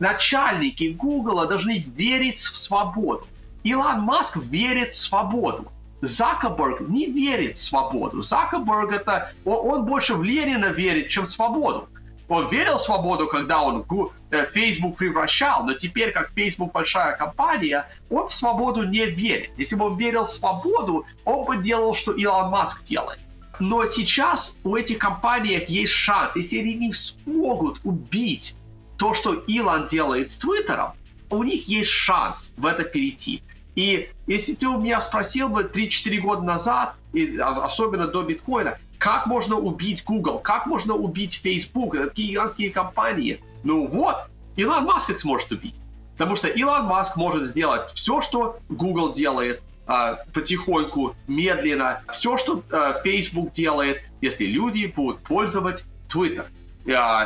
Начальники 0.00 0.88
Google 0.88 1.46
должны 1.46 1.78
верить 1.94 2.38
в 2.38 2.56
свободу. 2.56 3.26
Илон 3.68 4.00
Маск 4.00 4.36
верит 4.36 4.94
в 4.94 4.98
свободу. 4.98 5.70
Закерберг 6.00 6.80
не 6.80 7.06
верит 7.06 7.58
в 7.58 7.62
свободу. 7.62 8.22
Закерберг 8.22 8.92
это... 8.92 9.32
Он, 9.44 9.80
он 9.80 9.84
больше 9.84 10.14
в 10.14 10.22
Ленина 10.22 10.66
верит, 10.66 11.08
чем 11.08 11.24
в 11.24 11.28
свободу. 11.28 11.88
Он 12.28 12.46
верил 12.46 12.76
в 12.76 12.80
свободу, 12.80 13.26
когда 13.26 13.62
он 13.62 13.84
э, 14.30 14.46
Facebook 14.46 14.96
превращал, 14.96 15.64
но 15.64 15.74
теперь, 15.74 16.12
как 16.12 16.30
Facebook 16.34 16.72
большая 16.72 17.16
компания, 17.16 17.86
он 18.10 18.28
в 18.28 18.32
свободу 18.32 18.84
не 18.84 19.06
верит. 19.06 19.50
Если 19.56 19.76
бы 19.76 19.86
он 19.86 19.96
верил 19.96 20.24
в 20.24 20.28
свободу, 20.28 21.06
он 21.24 21.46
бы 21.46 21.56
делал, 21.56 21.94
что 21.94 22.12
Илон 22.12 22.50
Маск 22.50 22.84
делает. 22.84 23.20
Но 23.60 23.86
сейчас 23.86 24.54
у 24.62 24.76
этих 24.76 24.98
компаний 24.98 25.62
есть 25.68 25.92
шанс, 25.92 26.36
если 26.36 26.60
они 26.60 26.74
не 26.74 26.92
смогут 26.92 27.80
убить 27.82 28.56
то, 28.98 29.14
что 29.14 29.34
Илон 29.34 29.86
делает 29.86 30.30
с 30.30 30.38
Твиттером, 30.38 30.92
у 31.30 31.42
них 31.42 31.68
есть 31.68 31.90
шанс 31.90 32.52
в 32.56 32.66
это 32.66 32.84
перейти. 32.84 33.42
И 33.78 34.10
если 34.26 34.54
ты 34.54 34.66
у 34.66 34.80
меня 34.80 35.00
спросил 35.00 35.48
бы 35.48 35.62
3-4 35.62 36.18
года 36.18 36.42
назад, 36.42 36.94
и 37.12 37.38
особенно 37.38 38.08
до 38.08 38.24
биткоина, 38.24 38.76
как 38.98 39.28
можно 39.28 39.54
убить 39.54 40.02
Google, 40.04 40.40
как 40.40 40.66
можно 40.66 40.94
убить 40.94 41.34
Facebook, 41.40 41.94
это 41.94 42.08
такие 42.08 42.30
гигантские 42.30 42.70
компании. 42.70 43.40
Ну 43.62 43.86
вот, 43.86 44.16
Илон 44.56 44.82
Маск 44.82 45.10
их 45.10 45.20
сможет 45.20 45.52
убить. 45.52 45.80
Потому 46.14 46.34
что 46.34 46.48
Илон 46.48 46.86
Маск 46.86 47.14
может 47.14 47.44
сделать 47.44 47.92
все, 47.92 48.20
что 48.20 48.58
Google 48.68 49.12
делает, 49.12 49.62
э, 49.86 50.16
потихоньку, 50.34 51.14
медленно. 51.28 52.02
Все, 52.10 52.36
что 52.36 52.64
э, 52.72 52.94
Facebook 53.04 53.52
делает, 53.52 54.02
если 54.20 54.46
люди 54.46 54.86
будут 54.86 55.20
пользовать 55.20 55.84
Twitter, 56.12 56.46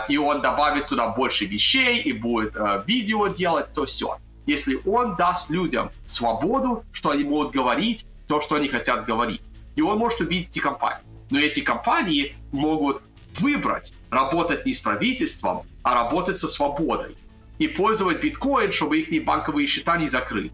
и 0.09 0.17
он 0.19 0.43
добавит 0.43 0.89
туда 0.89 1.09
больше 1.09 1.47
вещей 1.47 2.01
и 2.01 2.13
будет 2.13 2.57
видео 2.85 3.29
делать, 3.29 3.73
то 3.73 3.87
все. 3.87 4.19
Если 4.47 4.81
он 4.87 5.17
даст 5.17 5.51
людям 5.51 5.91
свободу, 6.05 6.85
что 6.93 7.11
они 7.11 7.25
могут 7.25 7.53
говорить, 7.53 8.07
то, 8.27 8.41
что 8.41 8.57
они 8.57 8.69
хотят 8.69 9.07
говорить. 9.07 9.43
И 9.77 9.83
он 9.83 9.99
может 9.99 10.21
убить 10.21 10.49
эти 10.49 10.59
компании. 10.59 11.05
Но 11.31 11.39
эти 11.39 11.61
компании 11.61 12.35
могут 12.51 13.03
выбрать 13.39 13.95
работать 14.11 14.67
не 14.67 14.75
с 14.75 14.81
правительством, 14.81 15.67
а 15.83 15.95
работать 15.95 16.37
со 16.37 16.49
свободой. 16.49 17.17
И 17.59 17.69
пользовать 17.69 18.21
биткоин, 18.21 18.73
чтобы 18.73 18.99
их 18.99 19.25
банковые 19.25 19.67
счета 19.67 19.97
не 19.97 20.09
закрыли. 20.09 20.53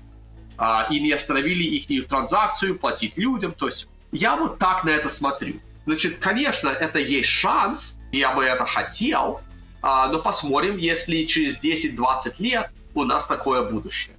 А, 0.56 0.88
и 0.90 1.00
не 1.00 1.12
остановили 1.12 1.62
их 1.62 2.08
транзакцию, 2.08 2.78
платить 2.78 3.16
людям. 3.16 3.52
То 3.52 3.66
есть 3.66 3.88
я 4.12 4.36
вот 4.36 4.58
так 4.58 4.84
на 4.84 4.90
это 4.90 5.08
смотрю. 5.08 5.60
Значит, 5.86 6.18
конечно, 6.18 6.68
это 6.68 6.98
есть 6.98 7.28
шанс, 7.28 7.96
я 8.12 8.34
бы 8.34 8.44
это 8.44 8.66
хотел, 8.66 9.40
а, 9.80 10.08
но 10.08 10.18
посмотрим, 10.18 10.76
если 10.76 11.22
через 11.22 11.58
10-20 11.58 12.40
лет 12.40 12.70
у 12.98 13.04
нас 13.04 13.26
такое 13.26 13.62
будущее. 13.62 14.16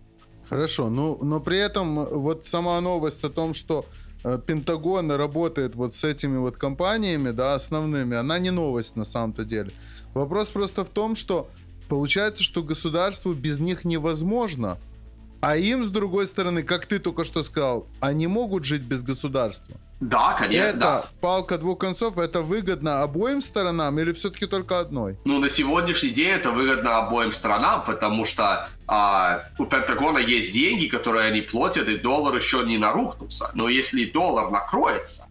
Хорошо, 0.49 0.89
ну, 0.89 1.19
но 1.21 1.39
при 1.39 1.57
этом 1.57 2.05
вот 2.05 2.47
сама 2.47 2.81
новость 2.81 3.23
о 3.23 3.29
том, 3.29 3.53
что 3.53 3.85
э, 4.23 4.39
Пентагон 4.43 5.11
работает 5.11 5.75
вот 5.75 5.93
с 5.93 6.03
этими 6.03 6.37
вот 6.37 6.57
компаниями, 6.57 7.29
да, 7.29 7.53
основными, 7.53 8.17
она 8.17 8.39
не 8.39 8.49
новость 8.49 8.95
на 8.95 9.05
самом-то 9.05 9.45
деле. 9.45 9.71
Вопрос 10.15 10.49
просто 10.49 10.83
в 10.83 10.89
том, 10.89 11.15
что 11.15 11.49
получается, 11.87 12.43
что 12.43 12.63
государству 12.63 13.33
без 13.33 13.59
них 13.59 13.85
невозможно, 13.85 14.79
а 15.41 15.57
им, 15.57 15.85
с 15.85 15.89
другой 15.89 16.27
стороны, 16.27 16.63
как 16.63 16.85
ты 16.85 16.99
только 16.99 17.25
что 17.25 17.43
сказал, 17.43 17.87
они 18.01 18.27
могут 18.27 18.65
жить 18.65 18.81
без 18.81 19.03
государства. 19.03 19.75
Да, 19.99 20.33
конечно. 20.33 20.65
Это 20.65 20.79
да. 20.79 21.05
палка 21.19 21.57
двух 21.57 21.79
концов, 21.79 22.17
это 22.17 22.41
выгодно 22.41 23.01
обоим 23.01 23.41
сторонам 23.41 23.99
или 23.99 24.13
все-таки 24.13 24.45
только 24.45 24.79
одной? 24.79 25.17
Ну, 25.25 25.39
на 25.39 25.49
сегодняшний 25.49 26.11
день 26.11 26.29
это 26.29 26.51
выгодно 26.51 26.99
обоим 26.99 27.33
сторонам, 27.33 27.83
потому 27.83 28.25
что 28.25 28.69
а, 28.87 29.43
у 29.57 29.65
Пентагона 29.65 30.19
есть 30.19 30.53
деньги, 30.53 30.87
которые 30.87 31.27
они 31.27 31.41
платят, 31.41 31.89
и 31.89 31.97
доллар 31.97 32.35
еще 32.35 32.63
не 32.65 32.77
нарухнулся. 32.77 33.51
Но 33.53 33.67
если 33.67 34.05
доллар 34.05 34.49
накроется, 34.51 35.27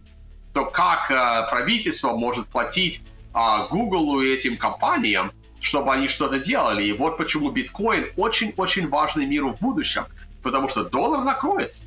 то 0.53 0.65
как 0.65 1.09
а, 1.09 1.49
правительство 1.49 2.15
может 2.15 2.47
платить 2.47 3.01
а, 3.33 3.67
Google 3.67 4.21
и 4.21 4.29
этим 4.29 4.57
компаниям, 4.57 5.31
чтобы 5.59 5.93
они 5.93 6.07
что-то 6.07 6.39
делали? 6.39 6.83
И 6.83 6.93
вот 6.93 7.17
почему 7.17 7.51
биткоин 7.51 8.11
очень-очень 8.15 8.87
важный 8.87 9.25
миру 9.25 9.53
в 9.53 9.59
будущем, 9.59 10.05
потому 10.41 10.67
что 10.69 10.83
доллар 10.83 11.23
накроется. 11.23 11.83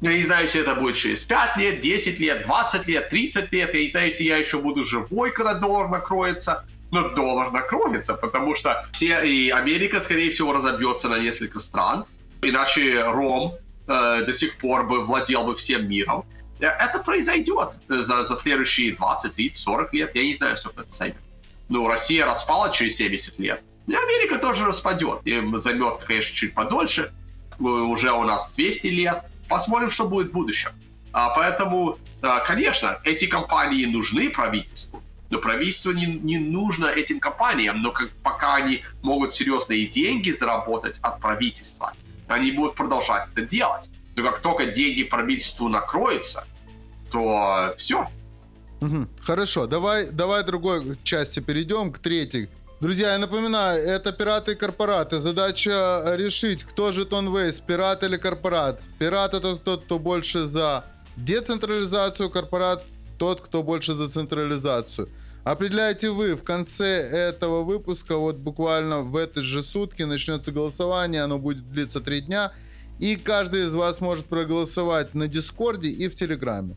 Я 0.00 0.12
не 0.12 0.22
знаю, 0.22 0.42
если 0.42 0.60
это 0.60 0.74
будет 0.74 0.96
через 0.96 1.20
5 1.20 1.56
лет, 1.56 1.80
10 1.80 2.20
лет, 2.20 2.42
20 2.42 2.86
лет, 2.86 3.08
30 3.08 3.52
лет. 3.52 3.74
Я 3.74 3.80
не 3.80 3.88
знаю, 3.88 4.06
если 4.06 4.24
я 4.24 4.36
еще 4.36 4.58
буду 4.58 4.84
живой, 4.84 5.32
когда 5.32 5.54
доллар 5.54 5.88
накроется. 5.88 6.66
Но 6.90 7.08
доллар 7.08 7.50
накроется, 7.50 8.14
потому 8.14 8.54
что 8.54 8.86
все, 8.92 9.22
и 9.22 9.48
Америка, 9.48 10.00
скорее 10.00 10.30
всего, 10.30 10.52
разобьется 10.52 11.08
на 11.08 11.18
несколько 11.18 11.58
стран. 11.58 12.04
Иначе 12.42 13.02
Ром 13.02 13.54
э, 13.88 14.22
до 14.26 14.32
сих 14.32 14.58
пор 14.58 14.86
бы 14.86 15.04
владел 15.04 15.44
бы 15.44 15.56
всем 15.56 15.88
миром. 15.88 16.24
Э, 16.60 16.66
это 16.66 16.98
произойдет 16.98 17.70
за, 17.88 18.24
за 18.24 18.36
следующие 18.36 18.94
20, 18.94 19.34
30, 19.34 19.56
40 19.56 19.94
лет. 19.94 20.14
Я 20.14 20.24
не 20.24 20.34
знаю, 20.34 20.56
сколько 20.56 20.82
это 20.82 20.92
займет. 20.92 21.16
Ну, 21.68 21.88
Россия 21.88 22.24
распала 22.24 22.70
через 22.70 22.96
70 22.96 23.38
лет. 23.38 23.62
И 23.86 23.94
Америка 23.94 24.38
тоже 24.38 24.64
распадет. 24.64 25.20
И 25.24 25.40
займет, 25.56 26.02
конечно, 26.04 26.34
чуть 26.34 26.54
подольше. 26.54 27.12
Э, 27.58 27.62
уже 27.62 28.12
у 28.12 28.24
нас 28.24 28.50
200 28.52 28.86
лет 28.88 29.24
посмотрим, 29.48 29.90
что 29.90 30.06
будет 30.06 30.28
в 30.28 30.32
будущем. 30.32 30.70
А, 31.12 31.30
поэтому, 31.30 31.98
а, 32.22 32.40
конечно, 32.40 32.98
эти 33.04 33.26
компании 33.26 33.84
нужны 33.84 34.30
правительству, 34.30 35.00
но 35.30 35.38
правительство 35.38 35.92
не, 35.92 36.06
не 36.06 36.38
нужно 36.38 36.86
этим 36.86 37.20
компаниям, 37.20 37.82
но 37.82 37.92
как, 37.92 38.10
пока 38.22 38.56
они 38.56 38.82
могут 39.02 39.32
серьезные 39.32 39.86
деньги 39.86 40.32
заработать 40.32 40.98
от 41.02 41.20
правительства, 41.20 41.92
они 42.26 42.50
будут 42.50 42.74
продолжать 42.74 43.28
это 43.32 43.42
делать. 43.42 43.90
Но 44.16 44.24
как 44.24 44.40
только 44.40 44.66
деньги 44.66 45.04
правительству 45.04 45.68
накроются, 45.68 46.46
то 47.12 47.74
все. 47.78 48.08
Угу. 48.80 49.08
Хорошо, 49.22 49.66
давай, 49.66 50.10
давай 50.10 50.44
другой 50.44 50.96
части 51.02 51.40
перейдем 51.40 51.92
к 51.92 51.98
третьей. 51.98 52.48
Друзья, 52.80 53.12
я 53.12 53.18
напоминаю, 53.18 53.82
это 53.82 54.12
пираты 54.12 54.52
и 54.52 54.54
корпораты. 54.56 55.18
Задача 55.18 56.02
решить, 56.16 56.64
кто 56.64 56.92
же 56.92 57.06
Тонвейс, 57.06 57.60
пират 57.60 58.02
или 58.02 58.16
корпорат. 58.16 58.80
Пират 58.98 59.32
это 59.32 59.56
тот, 59.56 59.84
кто 59.84 59.98
больше 59.98 60.46
за 60.46 60.84
децентрализацию, 61.16 62.30
корпорат 62.30 62.84
тот, 63.18 63.40
кто 63.40 63.62
больше 63.62 63.94
за 63.94 64.10
централизацию. 64.10 65.08
Определяете 65.44 66.10
вы. 66.10 66.34
В 66.34 66.42
конце 66.42 66.84
этого 66.84 67.62
выпуска, 67.62 68.16
вот 68.16 68.36
буквально 68.36 69.00
в 69.00 69.16
эти 69.16 69.38
же 69.38 69.62
сутки 69.62 70.02
начнется 70.02 70.52
голосование, 70.52 71.22
оно 71.22 71.38
будет 71.38 71.70
длиться 71.70 72.00
три 72.00 72.22
дня. 72.22 72.52
И 72.98 73.16
каждый 73.16 73.66
из 73.66 73.74
вас 73.74 74.00
может 74.00 74.26
проголосовать 74.26 75.14
на 75.14 75.28
Дискорде 75.28 75.90
и 75.90 76.08
в 76.08 76.16
Телеграме. 76.16 76.76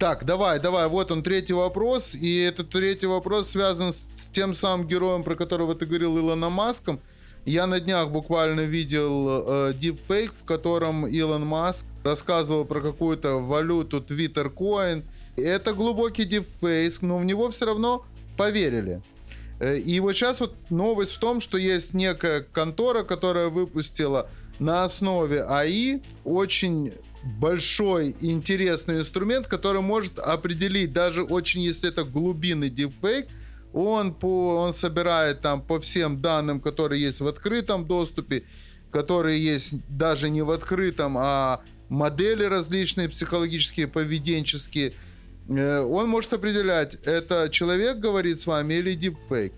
Так, 0.00 0.24
давай, 0.24 0.58
давай, 0.58 0.88
вот 0.88 1.12
он 1.12 1.22
третий 1.22 1.52
вопрос. 1.52 2.14
И 2.14 2.38
этот 2.38 2.70
третий 2.70 3.06
вопрос 3.06 3.50
связан 3.50 3.92
с 3.92 4.30
тем 4.32 4.54
самым 4.54 4.86
героем, 4.86 5.22
про 5.22 5.36
которого 5.36 5.74
ты 5.74 5.84
говорил, 5.84 6.16
Илоном 6.16 6.54
Маском. 6.54 7.00
Я 7.44 7.66
на 7.66 7.80
днях 7.80 8.08
буквально 8.08 8.60
видел 8.60 9.28
э, 9.28 9.74
дипфейк, 9.74 10.32
в 10.32 10.44
котором 10.44 11.06
Илон 11.06 11.44
Маск 11.44 11.84
рассказывал 12.02 12.64
про 12.64 12.80
какую-то 12.80 13.40
валюту 13.42 13.98
Twitter 13.98 14.50
Coin. 14.50 15.04
Это 15.36 15.74
глубокий 15.74 16.24
дипфейк, 16.24 17.02
но 17.02 17.18
в 17.18 17.26
него 17.26 17.50
все 17.50 17.66
равно 17.66 18.02
поверили. 18.38 19.02
Э, 19.60 19.76
и 19.76 20.00
вот 20.00 20.14
сейчас 20.14 20.40
вот 20.40 20.54
новость 20.70 21.12
в 21.12 21.18
том, 21.18 21.40
что 21.40 21.58
есть 21.58 21.92
некая 21.92 22.40
контора, 22.40 23.02
которая 23.02 23.50
выпустила 23.50 24.30
на 24.58 24.84
основе 24.84 25.44
АИ 25.44 26.00
очень 26.24 26.90
большой 27.22 28.14
интересный 28.20 28.98
инструмент, 29.00 29.46
который 29.46 29.82
может 29.82 30.18
определить, 30.18 30.92
даже 30.92 31.22
очень 31.22 31.60
если 31.60 31.88
это 31.88 32.04
глубинный 32.04 32.70
дипфейк, 32.70 33.26
он, 33.72 34.14
по, 34.14 34.62
он 34.62 34.74
собирает 34.74 35.40
там 35.40 35.62
по 35.62 35.80
всем 35.80 36.18
данным, 36.18 36.60
которые 36.60 37.00
есть 37.00 37.20
в 37.20 37.26
открытом 37.26 37.86
доступе, 37.86 38.44
которые 38.90 39.42
есть 39.42 39.70
даже 39.88 40.28
не 40.28 40.42
в 40.42 40.50
открытом, 40.50 41.16
а 41.18 41.60
модели 41.88 42.44
различные 42.44 43.08
психологические, 43.08 43.86
поведенческие. 43.86 44.94
Э, 45.48 45.80
он 45.80 46.08
может 46.08 46.32
определять, 46.32 46.96
это 47.04 47.48
человек 47.50 47.98
говорит 47.98 48.40
с 48.40 48.46
вами 48.46 48.74
или 48.74 48.94
дипфейк. 48.94 49.52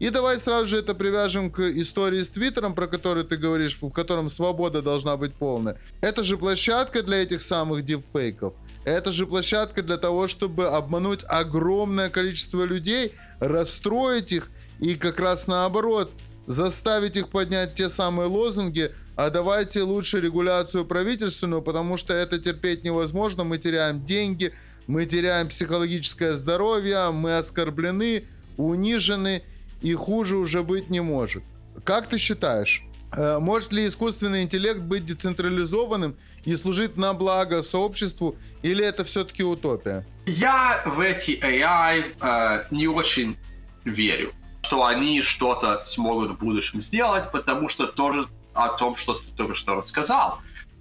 И 0.00 0.08
давай 0.08 0.40
сразу 0.40 0.66
же 0.66 0.78
это 0.78 0.94
привяжем 0.94 1.50
к 1.50 1.60
истории 1.60 2.22
с 2.22 2.30
Твиттером, 2.30 2.74
про 2.74 2.86
который 2.86 3.22
ты 3.22 3.36
говоришь, 3.36 3.76
в 3.80 3.90
котором 3.90 4.30
свобода 4.30 4.80
должна 4.80 5.18
быть 5.18 5.34
полная. 5.34 5.76
Это 6.00 6.24
же 6.24 6.38
площадка 6.38 7.02
для 7.02 7.18
этих 7.22 7.42
самых 7.42 7.84
дипфейков. 7.84 8.54
Это 8.86 9.12
же 9.12 9.26
площадка 9.26 9.82
для 9.82 9.98
того, 9.98 10.26
чтобы 10.26 10.68
обмануть 10.68 11.22
огромное 11.28 12.08
количество 12.08 12.64
людей, 12.64 13.12
расстроить 13.40 14.32
их 14.32 14.50
и 14.80 14.94
как 14.94 15.20
раз 15.20 15.46
наоборот 15.46 16.10
заставить 16.46 17.16
их 17.16 17.28
поднять 17.28 17.74
те 17.74 17.90
самые 17.90 18.26
лозунги, 18.28 18.92
а 19.16 19.28
давайте 19.28 19.82
лучше 19.82 20.18
регуляцию 20.18 20.86
правительственную, 20.86 21.60
потому 21.60 21.98
что 21.98 22.14
это 22.14 22.38
терпеть 22.38 22.84
невозможно, 22.84 23.44
мы 23.44 23.58
теряем 23.58 24.02
деньги, 24.02 24.54
мы 24.86 25.04
теряем 25.04 25.48
психологическое 25.48 26.32
здоровье, 26.32 27.10
мы 27.12 27.36
оскорблены, 27.36 28.24
унижены 28.56 29.44
и 29.80 29.94
хуже 29.94 30.36
уже 30.36 30.62
быть 30.62 30.90
не 30.90 31.00
может. 31.00 31.42
Как 31.84 32.06
ты 32.06 32.18
считаешь, 32.18 32.82
э, 33.12 33.38
может 33.38 33.72
ли 33.72 33.86
искусственный 33.86 34.42
интеллект 34.42 34.80
быть 34.80 35.04
децентрализованным 35.04 36.16
и 36.44 36.56
служить 36.56 36.96
на 36.96 37.14
благо 37.14 37.62
сообществу, 37.62 38.36
или 38.62 38.84
это 38.84 39.04
все-таки 39.04 39.42
утопия? 39.42 40.06
Я 40.26 40.82
в 40.86 41.00
эти 41.00 41.32
AI 41.42 42.14
э, 42.20 42.66
не 42.70 42.86
очень 42.88 43.36
верю, 43.84 44.32
что 44.62 44.84
они 44.84 45.22
что-то 45.22 45.84
смогут 45.86 46.32
в 46.32 46.38
будущем 46.38 46.80
сделать, 46.80 47.30
потому 47.32 47.68
что 47.68 47.86
тоже 47.86 48.26
о 48.52 48.68
том, 48.68 48.96
что 48.96 49.14
ты 49.14 49.30
только 49.36 49.54
что 49.54 49.74
рассказал. 49.74 50.38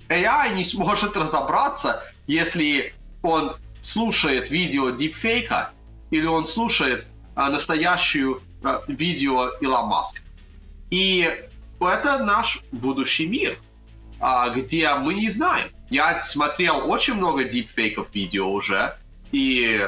AI 0.09 0.55
не 0.55 0.63
сможет 0.63 1.15
разобраться, 1.15 2.03
если 2.27 2.93
он 3.21 3.55
слушает 3.79 4.49
видео 4.49 4.89
дипфейка 4.89 5.71
или 6.09 6.25
он 6.25 6.47
слушает 6.47 7.05
а, 7.35 7.49
настоящую 7.49 8.41
Э, 8.41 8.48
видео 8.87 9.49
Илон 9.61 9.87
Маск. 9.87 10.21
И 10.89 11.29
это 11.79 12.23
наш 12.23 12.61
будущий 12.71 13.27
мир, 13.27 13.57
а, 14.19 14.49
где 14.49 14.93
мы 14.95 15.13
не 15.13 15.29
знаем. 15.29 15.69
Я 15.89 16.21
смотрел 16.21 16.89
очень 16.89 17.15
много 17.15 17.43
дипфейков 17.45 18.13
видео 18.13 18.51
уже, 18.51 18.97
и 19.31 19.87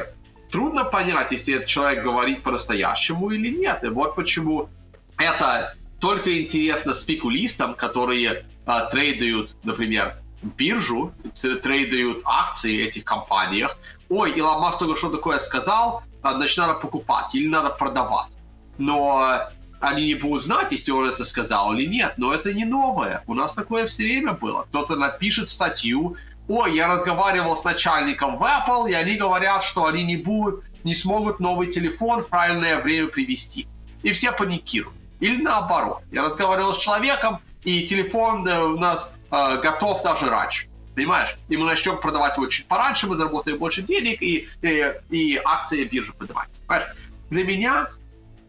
трудно 0.52 0.84
понять, 0.86 1.32
если 1.32 1.56
этот 1.56 1.68
человек 1.68 2.04
говорит 2.04 2.44
по-настоящему 2.44 3.30
или 3.32 3.50
нет. 3.50 3.84
И 3.84 3.88
вот 3.88 4.16
почему 4.16 4.70
это 5.18 5.76
только 6.00 6.42
интересно 6.42 6.94
спекулистам, 6.94 7.76
которые 7.76 8.46
а, 8.66 8.86
трейдуют, 8.86 9.56
например, 9.64 10.16
биржу, 10.42 11.14
трейдают 11.62 12.22
акции 12.26 12.84
этих 12.84 13.04
компаниях. 13.04 13.78
Ой, 14.10 14.32
Илон 14.32 14.62
Маск 14.62 14.80
только 14.80 14.98
что 14.98 15.10
такое 15.10 15.40
сказал, 15.40 16.04
а, 16.22 16.34
значит, 16.34 16.58
надо 16.58 16.74
покупать 16.76 17.36
или 17.36 17.48
надо 17.48 17.70
продавать. 17.70 18.32
Но 18.78 19.50
они 19.80 20.06
не 20.08 20.16
будут 20.16 20.44
знать, 20.44 20.72
если 20.72 20.92
он 20.92 21.10
это 21.10 21.26
сказал 21.26 21.74
или 21.74 21.86
нет. 21.86 22.14
Но 22.18 22.34
это 22.34 22.54
не 22.54 22.66
новое. 22.66 23.24
У 23.28 23.34
нас 23.34 23.54
такое 23.54 23.88
все 23.88 24.04
время 24.04 24.34
было. 24.34 24.64
Кто-то 24.70 24.96
напишет 24.96 25.50
статью, 25.50 26.16
ой, 26.48 26.76
я 26.76 26.88
разговаривал 26.88 27.56
с 27.56 27.64
начальником 27.64 28.38
в 28.38 28.44
Apple, 28.44 28.90
и 28.90 28.94
они 28.94 29.16
говорят, 29.16 29.64
что 29.64 29.86
они 29.86 30.04
не 30.04 30.18
будут, 30.18 30.64
не 30.84 30.94
смогут 30.94 31.40
новый 31.40 31.68
телефон 31.68 32.24
в 32.24 32.28
правильное 32.28 32.80
время 32.80 33.08
привести. 33.08 33.68
И 34.04 34.12
все 34.12 34.32
паникируют. 34.32 34.96
Или 35.20 35.42
наоборот. 35.42 36.02
Я 36.12 36.24
разговаривал 36.24 36.74
с 36.74 36.78
человеком, 36.78 37.40
и 37.64 37.86
телефон 37.86 38.48
э, 38.48 38.60
у 38.60 38.78
нас 38.78 39.12
э, 39.32 39.62
готов 39.62 40.02
даже 40.04 40.30
раньше. 40.30 40.68
Понимаешь? 40.96 41.38
И 41.48 41.58
мы 41.58 41.66
начнем 41.66 42.00
продавать 42.00 42.36
его 42.36 42.48
чуть 42.48 42.66
пораньше, 42.66 43.08
мы 43.08 43.16
заработаем 43.16 43.58
больше 43.58 43.82
денег, 43.82 44.22
и, 44.22 44.48
и, 44.62 44.94
и 45.10 45.42
акции 45.44 45.86
биржи 45.86 46.12
поднимаются. 46.12 46.62
Понимаешь? 46.68 46.96
Для 47.30 47.46
меня, 47.46 47.90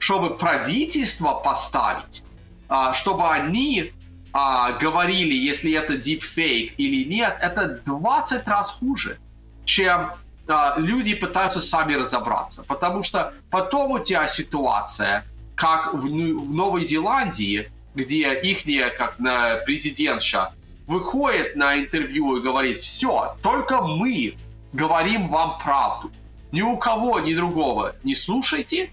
чтобы 0.03 0.37
правительство 0.37 1.33
поставить, 1.35 2.25
а, 2.69 2.93
чтобы 2.93 3.23
они 3.29 3.93
а, 4.33 4.73
говорили, 4.73 5.33
если 5.33 5.73
это 5.75 5.95
deepfake 5.95 6.73
или 6.77 7.09
нет, 7.09 7.39
это 7.41 7.81
20 7.85 8.49
раз 8.49 8.73
хуже, 8.73 9.21
чем 9.65 10.11
а, 10.49 10.75
люди 10.77 11.15
пытаются 11.15 11.61
сами 11.61 11.95
разобраться. 11.95 12.65
Потому 12.65 13.05
что 13.05 13.33
потом 13.49 13.93
у 13.93 14.01
тебя 14.01 14.27
ситуация, 14.27 15.25
как 15.55 15.95
в, 15.95 16.01
в 16.01 16.53
Новой 16.53 16.85
Зеландии, 16.85 17.71
где 17.95 18.35
их 18.35 18.65
как 18.99 19.21
на 19.21 19.59
президентша 19.67 20.53
выходит 20.89 21.55
на 21.55 21.79
интервью 21.79 22.39
и 22.39 22.43
говорит, 22.43 22.81
все, 22.81 23.37
только 23.41 23.81
мы 23.81 24.35
говорим 24.73 25.29
вам 25.29 25.61
правду. 25.61 26.11
Ни 26.51 26.63
у 26.63 26.77
кого, 26.77 27.21
ни 27.21 27.35
другого 27.35 27.95
не 28.03 28.17
слушайте, 28.17 28.91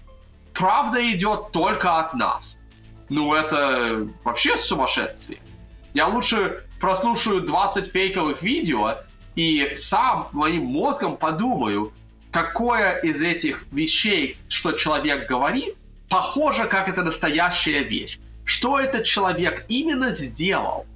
правда 0.54 1.10
идет 1.10 1.52
только 1.52 1.98
от 1.98 2.14
нас. 2.14 2.58
Ну, 3.08 3.34
это 3.34 4.08
вообще 4.24 4.56
сумасшествие. 4.56 5.40
Я 5.94 6.06
лучше 6.06 6.64
прослушаю 6.80 7.42
20 7.42 7.90
фейковых 7.90 8.42
видео 8.42 8.98
и 9.34 9.72
сам 9.74 10.28
моим 10.32 10.64
мозгом 10.66 11.16
подумаю, 11.16 11.92
какое 12.30 12.98
из 13.00 13.22
этих 13.22 13.64
вещей, 13.72 14.38
что 14.48 14.72
человек 14.72 15.28
говорит, 15.28 15.76
похоже, 16.08 16.64
как 16.64 16.88
это 16.88 17.02
настоящая 17.02 17.82
вещь. 17.82 18.18
Что 18.44 18.80
этот 18.80 19.04
человек 19.04 19.64
именно 19.68 20.10
сделал 20.10 20.86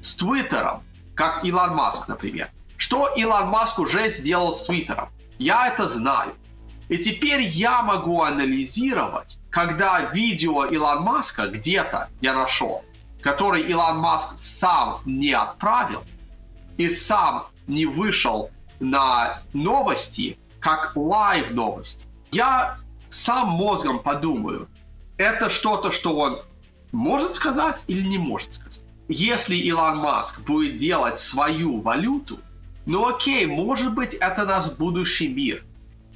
с 0.00 0.16
Твиттером, 0.16 0.82
как 1.14 1.44
Илон 1.44 1.74
Маск, 1.74 2.08
например. 2.08 2.50
Что 2.76 3.08
Илон 3.16 3.48
Маск 3.48 3.78
уже 3.78 4.08
сделал 4.08 4.52
с 4.52 4.64
Твиттером. 4.64 5.08
Я 5.38 5.68
это 5.68 5.88
знаю. 5.88 6.34
И 6.88 6.96
теперь 6.98 7.42
я 7.42 7.82
могу 7.82 8.22
анализировать, 8.22 9.38
когда 9.50 10.00
видео 10.12 10.64
Илон 10.64 11.02
Маска 11.02 11.46
где-то 11.46 12.08
я 12.20 12.32
нашел, 12.32 12.84
который 13.20 13.62
Илон 13.62 13.98
Маск 13.98 14.30
сам 14.36 15.00
не 15.04 15.32
отправил 15.32 16.02
и 16.78 16.88
сам 16.88 17.48
не 17.66 17.84
вышел 17.84 18.50
на 18.80 19.42
новости, 19.52 20.38
как 20.60 20.92
live 20.94 21.50
новости. 21.50 22.06
Я 22.30 22.78
сам 23.10 23.48
мозгом 23.48 23.98
подумаю, 23.98 24.68
это 25.18 25.50
что-то, 25.50 25.90
что 25.90 26.16
он 26.16 26.40
может 26.92 27.34
сказать 27.34 27.84
или 27.86 28.06
не 28.06 28.18
может 28.18 28.54
сказать. 28.54 28.80
Если 29.08 29.56
Илон 29.56 29.98
Маск 29.98 30.40
будет 30.40 30.76
делать 30.76 31.18
свою 31.18 31.80
валюту, 31.80 32.38
ну 32.86 33.06
окей, 33.06 33.46
может 33.46 33.94
быть, 33.94 34.14
это 34.14 34.46
наш 34.46 34.70
будущий 34.70 35.28
мир. 35.28 35.64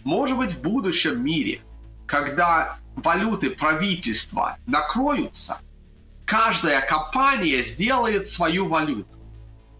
Может 0.04 0.36
быть, 0.36 0.52
в 0.52 0.62
будущем 0.62 1.24
мире, 1.24 1.60
когда 2.06 2.78
валюты 2.96 3.50
правительства 3.50 4.56
накроются, 4.66 5.58
каждая 6.24 6.80
компания 6.80 7.62
сделает 7.62 8.28
свою 8.28 8.68
валюту. 8.68 9.08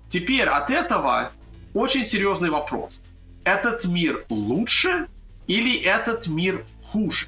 Теперь 0.09 0.49
от 0.49 0.71
этого 0.71 1.33
очень 1.75 2.05
серьезный 2.05 2.51
вопрос. 2.51 3.01
Этот 3.45 3.85
мир 3.85 4.25
лучше 4.29 5.09
или 5.47 5.77
этот 5.81 6.27
мир 6.27 6.65
хуже? 6.85 7.27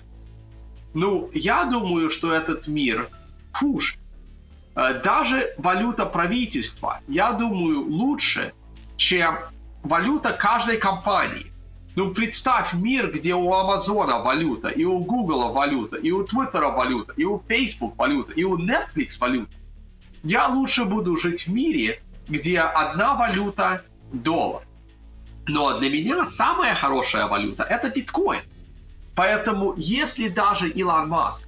Ну, 0.92 1.30
я 1.34 1.64
думаю, 1.64 2.11
что 2.11 2.32
этот 2.32 2.68
мир 2.68 3.09
хуже. 3.53 3.97
Э, 4.76 5.01
даже 5.03 5.55
валюта 5.57 6.07
правительства, 6.07 7.01
я 7.09 7.32
думаю, 7.32 7.80
лучше, 7.82 8.53
чем 8.97 9.38
валюта 9.82 10.30
каждой 10.30 10.76
компании. 10.76 11.53
Ну, 11.95 12.12
представь 12.12 12.72
мир, 12.72 13.12
где 13.12 13.34
у 13.34 13.53
Амазона 13.53 14.18
валюта, 14.18 14.68
и 14.68 14.84
у 14.84 14.99
Гугла 14.99 15.53
валюта, 15.53 15.97
и 15.97 16.11
у 16.11 16.24
Твиттера 16.24 16.70
валюта, 16.70 17.12
и 17.16 17.24
у 17.24 17.40
Facebook 17.47 17.97
валюта, 17.97 18.32
и 18.32 18.42
у 18.42 18.59
Netflix 18.59 19.18
валюта. 19.20 19.53
Я 20.24 20.49
лучше 20.49 20.84
буду 20.84 21.16
жить 21.16 21.47
в 21.47 21.53
мире, 21.53 22.03
где 22.28 22.59
одна 22.61 23.14
валюта– 23.14 23.82
доллар. 24.12 24.62
Но 25.47 25.78
для 25.78 25.88
меня 25.88 26.24
самая 26.24 26.74
хорошая 26.74 27.28
валюта– 27.28 27.62
это 27.70 27.90
биткоин. 27.90 28.40
Поэтому 29.14 29.74
если 29.76 30.28
даже 30.28 30.68
Илон 30.68 31.09
Маск 31.09 31.47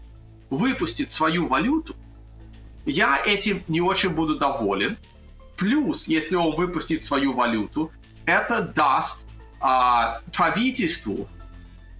выпустит 0.51 1.11
свою 1.11 1.49
валюту, 1.49 1.97
я 2.85 3.19
этим 3.25 3.65
не 3.67 3.81
очень 3.81 4.11
буду 4.11 4.39
доволен. 4.39 4.97
Плюс, 5.57 6.07
если 6.07 6.37
он 6.37 6.55
выпустит 6.55 7.03
свою 7.03 7.33
валюту, 7.33 7.91
это 8.27 8.63
даст 8.63 9.26
а, 9.61 10.21
правительству 10.33 11.29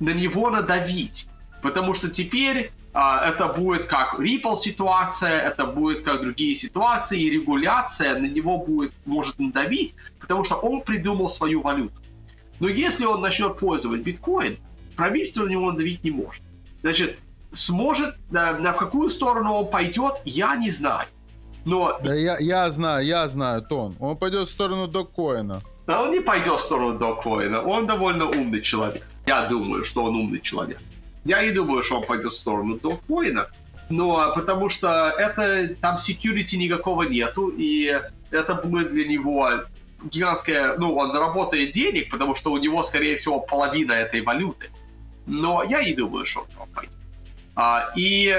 на 0.01 0.11
него 0.11 0.51
надавить. 0.51 1.29
Потому 1.63 1.95
что 1.95 2.09
теперь 2.09 2.71
а, 2.93 3.27
это 3.29 3.49
будет 3.49 3.85
как 3.85 4.19
Ripple 4.19 4.57
ситуация, 4.57 5.41
это 5.41 5.67
будет 5.67 6.03
как 6.03 6.21
другие 6.21 6.55
ситуации, 6.55 7.21
и 7.21 7.31
регуляция 7.31 8.19
на 8.19 8.27
него 8.27 8.59
будет, 8.59 8.93
может 9.05 9.39
надавить, 9.39 9.95
потому 10.21 10.45
что 10.45 10.57
он 10.57 10.81
придумал 10.83 11.29
свою 11.29 11.63
валюту. 11.63 11.95
Но 12.61 12.69
если 12.69 13.05
он 13.05 13.21
начнет 13.21 13.59
пользовать 13.59 14.01
биткоин, 14.01 14.59
правительство 14.97 15.45
на 15.45 15.51
него 15.51 15.71
надавить 15.73 16.05
не 16.05 16.11
может. 16.11 16.43
Значит, 16.83 17.19
сможет, 17.53 18.15
на, 18.31 18.59
на 18.59 18.73
в 18.73 18.77
какую 18.77 19.11
сторону 19.11 19.53
он 19.53 19.71
пойдет, 19.71 20.15
я 20.25 20.57
не 20.57 20.71
знаю. 20.71 21.07
Но... 21.65 21.99
Да 22.03 22.15
я, 22.15 22.39
я 22.39 22.71
знаю, 22.71 23.05
я 23.05 23.29
знаю, 23.29 23.63
Тон. 23.63 23.97
Он 23.99 24.17
пойдет 24.17 24.49
в 24.49 24.51
сторону 24.51 24.87
докоина. 24.87 25.63
Да 25.87 26.03
он 26.03 26.11
не 26.11 26.21
пойдет 26.21 26.55
в 26.55 26.61
сторону 26.61 26.99
докоина. 26.99 27.63
Он 27.63 27.87
довольно 27.87 28.27
умный 28.27 28.61
человек. 28.61 29.07
Я 29.27 29.47
думаю, 29.47 29.85
что 29.85 30.05
он 30.05 30.17
умный 30.17 30.41
человек. 30.41 30.81
Я 31.25 31.43
не 31.45 31.51
думаю, 31.51 31.83
что 31.83 31.97
он 31.99 32.05
пойдет 32.05 32.33
в 32.33 32.37
сторону 32.37 32.79
докоина. 32.79 33.49
Но 33.89 34.33
потому 34.35 34.69
что 34.69 35.15
это 35.17 35.75
там 35.81 35.97
security 35.97 36.57
никакого 36.57 37.05
нету, 37.05 37.49
и 37.49 38.01
это 38.31 38.55
будет 38.55 38.91
для 38.91 39.07
него 39.07 39.49
гигантская, 40.05 40.77
ну, 40.77 40.95
он 40.97 41.11
заработает 41.11 41.71
денег, 41.71 42.11
потому 42.11 42.35
что 42.35 42.53
у 42.53 42.59
него, 42.59 42.83
скорее 42.83 43.17
всего, 43.17 43.41
половина 43.41 43.93
этой 43.93 44.23
валюты. 44.23 44.71
Но 45.27 45.63
я 45.63 45.85
не 45.85 45.93
думаю, 45.93 46.25
что 46.27 46.47
он 46.59 46.69
пойдет. 46.71 46.93
А, 47.55 47.93
и 47.97 48.37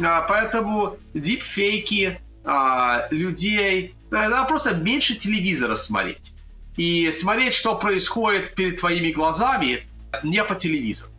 а, 0.00 0.22
поэтому 0.22 0.96
дипфейки 1.14 2.20
а, 2.44 3.08
людей, 3.10 3.94
надо 4.10 4.44
просто 4.48 4.74
меньше 4.74 5.14
телевизора 5.14 5.76
смотреть. 5.76 6.32
И 6.78 7.10
смотреть, 7.12 7.52
что 7.52 7.74
происходит 7.74 8.54
перед 8.54 8.80
твоими 8.80 9.10
глазами, 9.10 9.82
не 10.22 10.42
по 10.44 10.54
телевизору. 10.54 11.10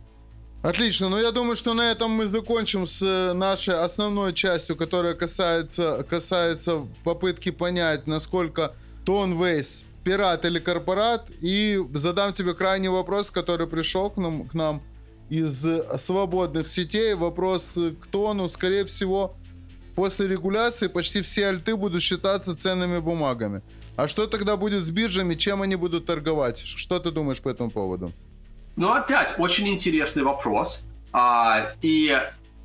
Отлично, 0.62 1.08
ну 1.08 1.18
я 1.18 1.30
думаю, 1.30 1.56
что 1.56 1.74
на 1.74 1.90
этом 1.90 2.10
мы 2.10 2.26
закончим 2.26 2.86
с 2.86 3.00
э, 3.00 3.32
нашей 3.32 3.74
основной 3.74 4.34
частью, 4.34 4.76
которая 4.76 5.14
касается, 5.14 6.04
касается 6.08 6.86
попытки 7.02 7.50
понять, 7.50 8.06
насколько 8.06 8.74
Тон 9.06 9.42
Вейс 9.42 9.84
пират 10.04 10.44
или 10.44 10.58
корпорат, 10.58 11.30
и 11.40 11.82
задам 11.94 12.34
тебе 12.34 12.54
крайний 12.54 12.88
вопрос, 12.88 13.30
который 13.30 13.66
пришел 13.66 14.10
к 14.10 14.18
нам, 14.18 14.48
к 14.48 14.54
нам 14.54 14.82
из 15.30 15.64
свободных 15.98 16.68
сетей. 16.68 17.14
Вопрос 17.14 17.72
к 17.74 18.06
тону, 18.08 18.48
скорее 18.48 18.84
всего, 18.84 19.36
после 20.00 20.28
регуляции 20.28 20.88
почти 20.88 21.20
все 21.20 21.48
альты 21.48 21.76
будут 21.76 22.02
считаться 22.02 22.56
ценными 22.56 23.00
бумагами. 23.00 23.60
А 23.96 24.08
что 24.08 24.26
тогда 24.26 24.56
будет 24.56 24.82
с 24.82 24.90
биржами, 24.90 25.34
чем 25.34 25.60
они 25.60 25.76
будут 25.76 26.06
торговать? 26.06 26.58
Что 26.58 26.98
ты 27.00 27.10
думаешь 27.10 27.42
по 27.42 27.50
этому 27.50 27.70
поводу? 27.70 28.10
Ну, 28.76 28.92
опять, 28.92 29.34
очень 29.36 29.68
интересный 29.68 30.22
вопрос. 30.22 30.84
А, 31.12 31.74
и 31.82 32.18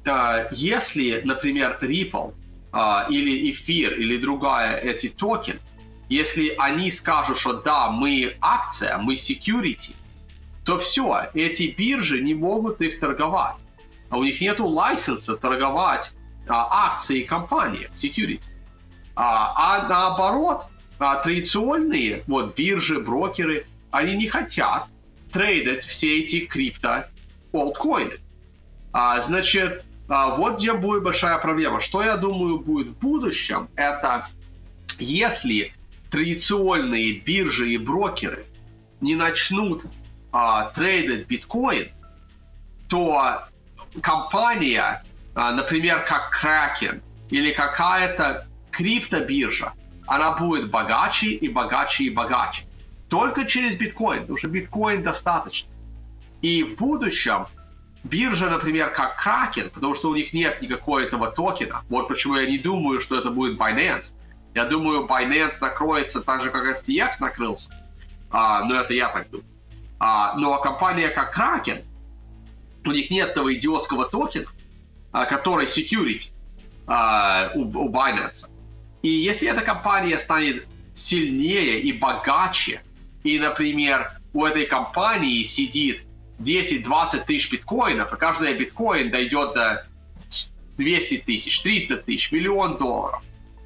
а, 0.06 0.48
если, 0.52 1.24
например, 1.26 1.78
Ripple 1.82 2.34
а, 2.72 3.06
или 3.10 3.52
Эфир 3.52 4.00
или 4.00 4.16
другая 4.16 4.78
эти 4.78 5.10
токен, 5.10 5.60
если 6.08 6.56
они 6.58 6.90
скажут, 6.90 7.38
что 7.38 7.52
да, 7.52 7.90
мы 7.90 8.38
акция, 8.40 8.98
мы 8.98 9.16
security, 9.16 9.94
то 10.64 10.78
все, 10.78 11.30
эти 11.34 11.64
биржи 11.78 12.22
не 12.22 12.34
могут 12.34 12.82
их 12.82 12.98
торговать. 13.02 13.58
А 14.10 14.18
у 14.18 14.24
них 14.24 14.40
нет 14.40 14.60
лайсенса 14.62 15.36
торговать 15.36 16.14
а, 16.48 16.88
акции 16.88 17.24
компании, 17.24 17.90
security. 17.94 18.44
А, 19.16 19.54
а 19.56 19.88
наоборот, 19.88 20.66
а, 21.00 21.16
традиционные 21.16 22.24
вот 22.28 22.56
биржи, 22.58 23.00
брокеры, 23.00 23.68
они 23.92 24.16
не 24.16 24.28
хотят 24.28 24.88
трейдить 25.32 25.84
все 25.84 26.20
эти 26.20 26.46
крипто 26.46 27.08
олдкоины. 27.52 28.20
А, 28.92 29.20
значит, 29.20 29.84
а, 30.08 30.36
вот 30.36 30.58
где 30.58 30.74
будет 30.74 31.04
большая 31.04 31.38
проблема. 31.40 31.82
Что 31.82 32.04
я 32.04 32.18
думаю 32.18 32.60
будет 32.60 32.90
в 32.90 33.00
будущем, 33.00 33.70
это 33.76 34.28
если 35.00 35.74
традиционные 36.12 37.20
биржи 37.20 37.72
и 37.72 37.78
брокеры 37.78 38.46
не 39.02 39.16
начнут 39.16 39.84
а, 40.32 40.70
трейдить 40.72 41.28
биткоин, 41.28 41.90
то 42.88 43.48
компания, 44.02 45.04
например, 45.36 46.06
как 46.06 46.32
Kraken 46.34 47.02
или 47.30 47.52
какая-то 47.52 48.48
криптобиржа, 48.72 49.74
она 50.08 50.32
будет 50.34 50.70
богаче 50.70 51.28
и 51.28 51.50
богаче 51.50 52.06
и 52.06 52.10
богаче. 52.10 52.64
Только 53.10 53.46
через 53.46 53.78
биткоин, 53.78 54.22
потому 54.22 54.38
что 54.38 54.48
биткоин 54.48 55.04
достаточно. 55.04 55.70
И 56.42 56.64
в 56.64 56.76
будущем 56.76 57.48
биржа, 58.04 58.50
например, 58.50 58.92
как 58.92 59.20
Kraken, 59.20 59.70
потому 59.70 59.96
что 59.96 60.10
у 60.10 60.16
них 60.16 60.34
нет 60.34 60.62
никакого 60.62 61.00
этого 61.00 61.32
токена. 61.32 61.84
Вот 61.90 62.08
почему 62.08 62.36
я 62.36 62.46
не 62.46 62.58
думаю, 62.58 63.02
что 63.02 63.18
это 63.18 63.30
будет 63.32 63.60
Binance. 63.60 64.14
Я 64.54 64.66
думаю, 64.66 65.06
Binance 65.06 65.58
накроется 65.60 66.22
так 66.22 66.42
же, 66.44 66.50
как 66.50 66.82
FTX 66.82 67.14
накрылся. 67.20 67.72
А, 68.30 68.64
но 68.64 68.76
это 68.76 68.94
я 68.94 69.10
так 69.10 69.30
думаю. 69.30 69.48
А, 70.00 70.36
но 70.36 70.58
компания 70.60 71.10
как 71.10 71.38
Kraken, 71.38 71.84
у 72.86 72.92
них 72.92 73.10
нет 73.10 73.30
этого 73.30 73.54
идиотского 73.54 74.06
токена, 74.06 74.46
а, 74.46 74.55
который 75.24 75.68
security 75.68 76.32
а, 76.88 77.52
у, 77.56 77.62
у 77.62 77.90
Binance. 77.90 78.50
И 79.02 79.10
если 79.10 79.48
эта 79.48 79.62
компания 79.62 80.20
станет 80.20 80.68
сильнее 80.94 81.80
и 81.80 81.94
богаче, 81.94 82.82
и, 83.24 83.40
например, 83.40 84.20
у 84.34 84.44
этой 84.44 84.66
компании 84.66 85.44
сидит 85.44 86.04
10-20 86.40 87.26
тысяч 87.26 87.52
биткоинов, 87.52 88.12
и 88.12 88.18
каждый 88.18 88.54
биткоин 88.56 89.12
дойдет 89.12 89.54
до 89.54 89.88
200 90.78 91.24
тысяч, 91.26 91.62
300 91.62 91.98
тысяч, 91.98 92.32
миллион 92.32 92.78
долларов, 92.78 93.24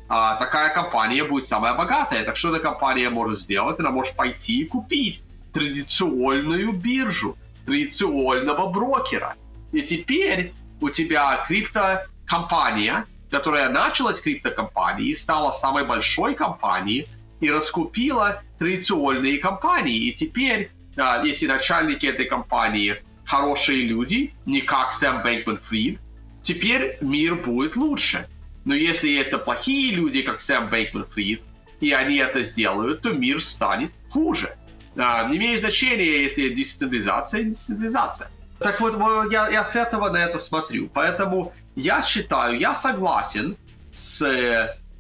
а 0.08 0.36
такая 0.36 0.74
компания 0.74 1.24
будет 1.24 1.48
самая 1.48 1.74
богатая. 1.74 2.24
Так 2.24 2.36
что 2.38 2.54
эта 2.54 2.60
компания 2.60 3.10
может 3.10 3.40
сделать? 3.40 3.80
Она 3.80 3.92
может 3.92 4.16
пойти 4.16 4.62
и 4.62 4.66
купить 4.66 5.24
традиционную 5.54 6.72
биржу, 6.74 7.38
традиционного 7.66 8.70
брокера. 8.70 9.36
И 9.72 9.82
теперь 9.82 10.54
у 10.82 10.90
тебя 10.90 11.44
криптокомпания, 11.48 13.06
которая 13.32 13.70
началась 13.70 14.22
криптокомпанией, 14.22 15.16
стала 15.16 15.52
самой 15.52 15.86
большой 15.86 16.36
компанией 16.36 17.08
и 17.40 17.50
раскупила 17.50 18.42
традиционные 18.58 19.38
компании. 19.38 20.08
И 20.08 20.14
теперь 20.14 20.72
а, 21.00 21.24
если 21.24 21.48
начальники 21.48 22.06
этой 22.06 22.26
компании 22.26 22.98
хорошие 23.26 23.84
люди, 23.84 24.34
не 24.46 24.62
как 24.62 24.92
Сэм 24.92 25.22
Бэнкман 25.22 25.60
Фрид, 25.60 26.00
теперь 26.42 26.98
мир 27.02 27.36
будет 27.36 27.76
лучше. 27.76 28.28
Но 28.66 28.76
если 28.76 29.18
это 29.18 29.38
плохие 29.38 29.94
люди, 29.94 30.22
как 30.22 30.40
Сэм 30.40 30.70
Бэнкман 30.70 31.06
Фрид, 31.06 31.42
и 31.80 31.92
они 31.92 32.18
это 32.18 32.44
сделают, 32.44 33.02
то 33.02 33.12
мир 33.12 33.42
станет 33.42 33.92
хуже. 34.10 34.58
А, 34.98 35.30
не 35.30 35.38
имеет 35.38 35.60
значения, 35.60 36.24
если 36.24 36.50
децентрализация, 36.50 37.44
децентрализация. 37.44 38.30
Так 38.60 38.82
вот, 38.82 39.32
я, 39.32 39.50
я 39.50 39.64
с 39.64 39.76
этого 39.76 40.10
на 40.10 40.18
это 40.18 40.38
смотрю. 40.38 40.90
Поэтому 40.94 41.54
я 41.76 42.02
считаю, 42.02 42.60
я 42.60 42.76
согласен 42.76 43.58
с 43.94 44.22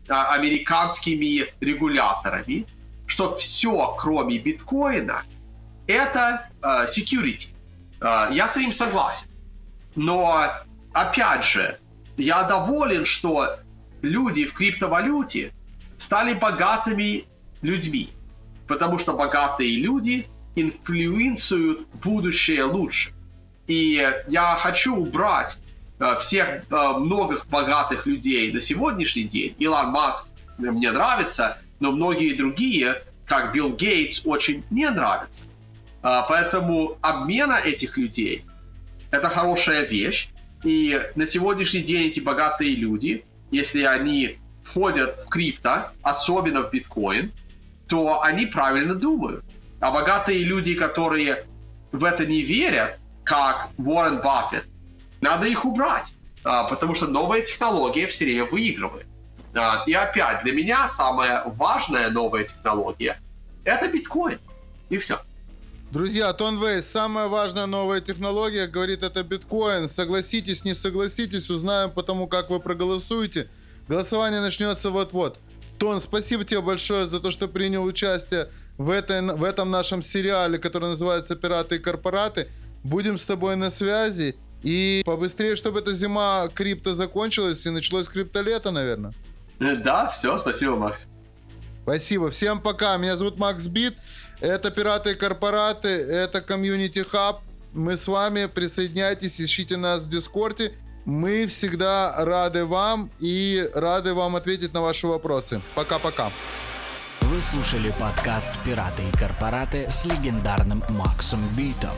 а, 0.07 0.34
американскими 0.34 1.47
регуляторами, 1.60 2.66
что 3.05 3.36
все, 3.38 3.95
кроме 3.99 4.38
биткоина, 4.38 5.24
это 5.88 6.49
э, 6.62 6.86
security. 6.86 7.53
Э, 8.01 8.30
я 8.32 8.47
с 8.47 8.55
этим 8.57 8.72
согласен. 8.72 9.28
Но, 9.95 10.45
опять 10.93 11.43
же, 11.43 11.80
я 12.18 12.43
доволен, 12.43 13.05
что 13.05 13.57
люди 14.01 14.45
в 14.45 14.53
криптовалюте 14.53 15.51
стали 15.97 16.34
богатыми 16.34 17.26
людьми. 17.62 18.12
Потому 18.68 18.99
что 18.99 19.14
богатые 19.14 19.78
люди 19.80 20.28
инфлюенцируют 20.55 21.88
будущее 21.95 22.64
лучше. 22.64 23.12
И 23.70 24.03
я 24.28 24.55
хочу 24.55 24.95
убрать 24.95 25.57
э, 25.99 26.17
всех 26.20 26.47
э, 26.47 26.91
многих 26.97 27.45
богатых 27.47 28.07
людей 28.07 28.51
на 28.51 28.61
сегодняшний 28.61 29.26
день. 29.26 29.55
Илон 29.59 29.89
Маск 29.89 30.30
мне 30.57 30.91
нравится, 30.91 31.59
но 31.80 31.91
многие 31.91 32.34
другие, 32.34 33.03
как 33.28 33.53
Билл 33.53 33.76
Гейтс, 33.76 34.24
очень 34.26 34.63
не 34.72 34.89
нравятся. 34.89 35.45
А, 36.01 36.24
поэтому 36.24 36.97
обмена 37.01 37.59
этих 37.63 37.95
людей– 37.97 38.43
это 39.11 39.30
хорошая 39.30 39.86
вещь. 39.86 40.30
И 40.63 40.99
на 41.13 41.28
сегодняшний 41.28 41.82
день 41.82 42.07
эти 42.07 42.20
богатые 42.20 42.76
люди, 42.76 43.24
если 43.51 43.84
они 43.84 44.39
входят 44.63 45.26
в 45.26 45.30
крипто, 45.30 45.91
особенно 46.01 46.63
в 46.63 46.72
биткоин, 46.72 47.32
то 47.88 48.24
они 48.24 48.47
правильно 48.47 48.95
думают. 48.95 49.45
А 49.80 49.91
богатые 49.91 50.43
люди, 50.43 50.74
которые 50.74 51.45
в 51.91 52.03
это 52.03 52.26
не 52.26 52.41
верят, 52.41 52.97
как 53.30 53.70
Уоррен 53.78 54.22
Баффет, 54.22 54.66
надо 55.22 55.48
их 55.48 55.64
убрать, 55.64 56.14
а, 56.44 56.64
потому 56.64 56.96
что 56.96 57.06
новая 57.06 57.42
технология 57.42 58.08
все 58.08 58.26
время 58.26 58.46
выигрывает. 58.46 59.06
А, 59.54 59.84
и 59.86 59.94
опять, 59.94 60.44
для 60.44 60.52
меня 60.52 60.88
самая 60.88 61.44
важная 61.46 62.10
новая 62.10 62.44
технология– 62.44 63.22
это 63.66 63.88
биткоин. 63.88 64.40
И 64.90 64.98
все. 64.98 65.20
Друзья, 65.92 66.34
Тонвей, 66.34 66.82
самая 66.82 67.28
важная 67.28 67.68
новая 67.68 68.02
технология, 68.02 68.66
говорит 68.66 69.04
это 69.04 69.24
биткоин. 69.24 69.90
Согласитесь, 69.90 70.66
не 70.66 70.74
согласитесь, 70.74 71.52
узнаем 71.52 71.92
потому, 71.92 72.26
как 72.26 72.50
вы 72.50 72.60
проголосуете. 72.60 73.48
Голосование 73.88 74.42
начнется 74.42 74.90
вот-вот. 74.90 75.38
Тон, 75.78 76.02
спасибо 76.02 76.46
тебе 76.46 76.62
большое 76.62 77.08
за 77.08 77.20
то, 77.20 77.30
что 77.30 77.48
принял 77.48 77.84
участие 77.84 78.50
в, 78.78 78.90
этой, 78.90 79.22
в 79.22 79.44
этом 79.44 79.70
нашем 79.70 80.02
сериале, 80.02 80.58
который 80.58 80.90
называется 80.90 81.36
«Пираты 81.36 81.76
и 81.76 81.80
корпораты». 81.80 82.50
Будем 82.84 83.18
с 83.18 83.24
тобой 83.24 83.56
на 83.56 83.70
связи. 83.70 84.36
И 84.62 85.02
побыстрее, 85.06 85.56
чтобы 85.56 85.80
эта 85.80 85.94
зима 85.94 86.50
крипто 86.54 86.94
закончилась 86.94 87.66
и 87.66 87.70
началось 87.70 88.10
криптолето, 88.10 88.72
наверное. 88.72 89.14
Да, 89.60 90.08
все, 90.10 90.38
спасибо, 90.38 90.76
Макс. 90.76 91.06
Спасибо. 91.84 92.30
Всем 92.30 92.62
пока. 92.62 92.98
Меня 92.98 93.18
зовут 93.18 93.38
Макс 93.38 93.68
Бит. 93.68 93.96
Это 94.42 94.72
«Пираты 94.72 95.12
и 95.12 95.16
корпораты», 95.16 95.90
это 95.90 96.42
community 96.41 97.00
hub. 97.00 97.41
Мы 97.74 97.98
с 97.98 98.08
вами, 98.08 98.46
присоединяйтесь, 98.46 99.40
ищите 99.42 99.76
нас 99.76 100.04
в 100.04 100.10
Дискорде. 100.10 100.74
Мы 101.06 101.46
всегда 101.48 102.14
рады 102.18 102.66
вам 102.66 103.12
и 103.20 103.70
рады 103.74 104.14
вам 104.14 104.36
ответить 104.36 104.74
на 104.74 104.82
ваши 104.82 105.08
вопросы. 105.08 105.62
Пока-пока. 105.76 106.32
Вы 107.22 107.42
слушали 107.42 107.94
подкаст 108.00 108.50
«Пираты 108.66 109.04
и 109.04 109.18
корпораты» 109.18 109.88
с 109.90 110.06
легендарным 110.06 110.84
Максом 110.90 111.42
Битом. 111.56 111.92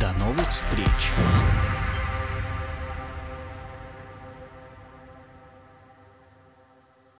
До 0.00 0.12
новых 0.14 0.48
встреч! 0.50 1.14